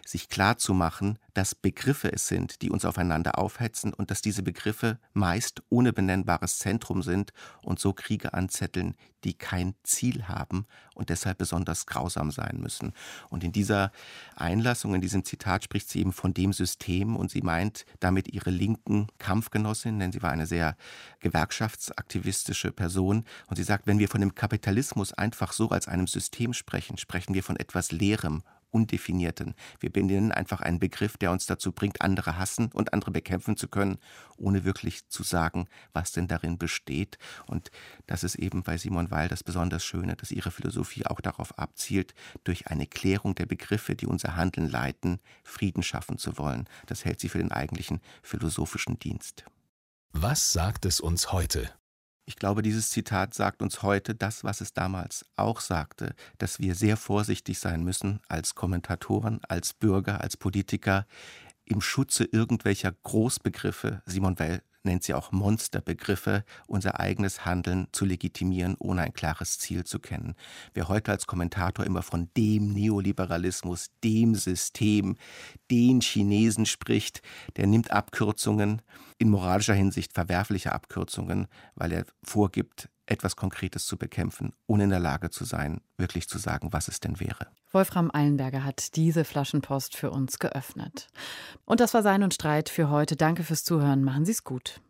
sich 0.06 0.30
klar 0.30 0.58
zu 0.58 0.74
machen, 0.74 1.18
dass 1.34 1.56
Begriffe 1.56 2.12
es 2.12 2.28
sind, 2.28 2.62
die 2.62 2.70
uns 2.70 2.86
aufeinander 2.86 3.40
aufhetzen 3.40 3.94
und 3.94 4.12
dass 4.12 4.22
diese 4.22 4.44
Begriffe 4.44 5.00
meist 5.14 5.64
ohne 5.70 5.94
benennbares 5.94 6.60
Zentrum 6.60 7.02
sind 7.02 7.32
und 7.62 7.80
so 7.80 7.94
Kriege 7.94 8.34
anzetteln, 8.34 8.96
die 9.24 9.34
kein 9.34 9.76
Ziel 9.84 10.28
haben 10.28 10.66
und 10.94 11.10
deshalb 11.10 11.38
besonders 11.38 11.86
grausam 11.86 12.32
sein 12.32 12.60
müssen. 12.60 12.92
Und 13.30 13.44
in 13.44 13.52
dieser 13.52 13.92
Einlassung, 14.36 14.94
in 14.94 15.02
diesem 15.02 15.24
Zitat 15.24 15.64
spricht 15.64 15.90
sie 15.90 16.02
eben 16.02 16.12
von 16.12 16.34
dem 16.34 16.54
System 16.54 17.16
und 17.16 17.32
sie 17.32 17.42
meint 17.42 17.86
damit 18.00 18.28
ihre 18.28 18.50
linken 18.50 19.08
Kampfgenossin, 19.18 20.00
denn 20.00 20.12
sie 20.12 20.22
war 20.22 20.32
eine 20.32 20.46
sehr 20.46 20.76
gewerkschaftsaktivistische 21.22 22.72
Person 22.72 23.24
und 23.48 23.56
sie 23.56 23.64
sagt, 23.64 23.88
wenn 23.88 24.00
wir 24.00 24.10
von 24.10 24.22
dem 24.22 24.36
Kapitalismus 24.36 25.14
einfach 25.14 25.54
so 25.54 25.70
als 25.70 25.88
einem 25.88 26.08
System 26.08 26.54
sprechen, 26.54 26.98
sprechen 26.98 27.34
wir 27.34 27.44
von 27.44 27.56
etwas 27.56 27.92
Leerem 27.92 28.44
Undefinierten. 28.74 29.54
Wir 29.80 29.92
benennen 29.92 30.32
einfach 30.32 30.62
einen 30.62 30.80
Begriff, 30.80 31.18
der 31.18 31.32
uns 31.32 31.46
dazu 31.46 31.72
bringt, 31.72 32.02
andere 32.02 32.38
hassen 32.38 32.72
und 32.74 32.94
andere 32.94 33.12
bekämpfen 33.12 33.56
zu 33.56 33.68
können, 33.68 34.00
ohne 34.36 34.66
wirklich 34.66 35.08
zu 35.10 35.24
sagen, 35.24 35.68
was 35.94 36.12
denn 36.12 36.28
darin 36.28 36.58
besteht. 36.58 37.18
Und 37.46 37.70
das 38.08 38.24
ist 38.24 38.36
eben 38.36 38.64
bei 38.64 38.78
Simon 38.78 39.12
Weil 39.12 39.30
das 39.30 39.44
besonders 39.44 39.86
Schöne, 39.86 40.16
dass 40.16 40.32
ihre 40.32 40.52
Philosophie 40.52 41.06
auch 41.06 41.22
darauf 41.22 41.58
abzielt, 41.60 42.14
durch 42.44 42.68
eine 42.68 42.88
Klärung 42.88 43.36
der 43.36 43.46
Begriffe, 43.46 43.96
die 43.96 44.08
unser 44.08 44.36
Handeln 44.36 44.70
leiten, 44.70 45.20
Frieden 45.44 45.84
schaffen 45.84 46.18
zu 46.18 46.38
wollen. 46.38 46.68
Das 46.88 47.06
hält 47.06 47.20
sie 47.20 47.30
für 47.30 47.38
den 47.38 47.52
eigentlichen 47.52 48.02
philosophischen 48.24 48.98
Dienst. 48.98 49.46
Was 50.12 50.52
sagt 50.52 50.86
es 50.86 51.00
uns 51.00 51.32
heute? 51.32 51.72
Ich 52.26 52.38
glaube, 52.38 52.62
dieses 52.62 52.90
Zitat 52.90 53.34
sagt 53.34 53.62
uns 53.62 53.84
heute 53.84 54.16
das, 54.16 54.44
was 54.46 54.62
es 54.62 54.74
damals 54.74 55.26
auch 55.36 55.60
sagte, 55.60 56.16
dass 56.38 56.60
wir 56.60 56.74
sehr 56.74 56.96
vorsichtig 56.96 57.60
sein 57.60 57.84
müssen 57.84 58.22
als 58.30 58.56
Kommentatoren, 58.56 59.42
als 59.48 59.74
Bürger, 59.74 60.22
als 60.22 60.38
Politiker 60.38 61.06
im 61.66 61.82
Schutze 61.82 62.24
irgendwelcher 62.24 62.94
Großbegriffe. 63.04 64.02
Simon 64.06 64.40
Weil 64.40 64.64
nennt 64.84 65.04
sie 65.04 65.14
auch 65.14 65.32
Monsterbegriffe, 65.32 66.44
unser 66.68 67.00
eigenes 67.00 67.46
Handeln 67.46 67.88
zu 67.92 68.06
legitimieren, 68.06 68.76
ohne 68.80 69.02
ein 69.02 69.14
klares 69.14 69.60
Ziel 69.60 69.84
zu 69.84 70.00
kennen. 70.00 70.36
Wer 70.74 70.88
heute 70.88 71.12
als 71.12 71.28
Kommentator 71.28 71.86
immer 71.86 72.02
von 72.02 72.30
dem 72.38 72.74
Neoliberalismus, 72.74 73.92
dem 74.04 74.36
System, 74.36 75.16
den 75.72 76.02
Chinesen 76.02 76.66
spricht, 76.66 77.22
der 77.56 77.68
nimmt 77.68 77.92
Abkürzungen, 77.92 78.82
in 79.18 79.30
moralischer 79.30 79.74
Hinsicht 79.74 80.14
verwerfliche 80.14 80.74
Abkürzungen, 80.74 81.48
weil 81.76 81.92
er 81.92 82.06
vorgibt, 82.24 82.90
etwas 83.06 83.36
Konkretes 83.36 83.86
zu 83.86 83.98
bekämpfen, 83.98 84.54
ohne 84.68 84.86
in 84.86 84.90
der 84.90 85.00
Lage 85.00 85.30
zu 85.30 85.46
sein, 85.46 85.82
wirklich 85.98 86.28
zu 86.28 86.38
sagen, 86.38 86.72
was 86.72 86.88
es 86.88 87.00
denn 87.00 87.20
wäre. 87.20 87.48
Wolfram 87.72 88.12
Eilenberger 88.14 88.64
hat 88.64 88.96
diese 88.96 89.26
Flaschenpost 89.26 89.96
für 89.96 90.12
uns 90.12 90.40
geöffnet. 90.40 91.08
Und 91.66 91.80
das 91.80 91.94
war 91.94 92.04
Sein 92.04 92.24
und 92.24 92.34
Streit 92.34 92.70
für 92.70 92.90
heute. 92.90 93.16
Danke 93.16 93.44
fürs 93.44 93.64
Zuhören. 93.64 94.04
Machen 94.04 94.26
Sie 94.26 94.32
es 94.32 94.44
gut. 94.44 94.82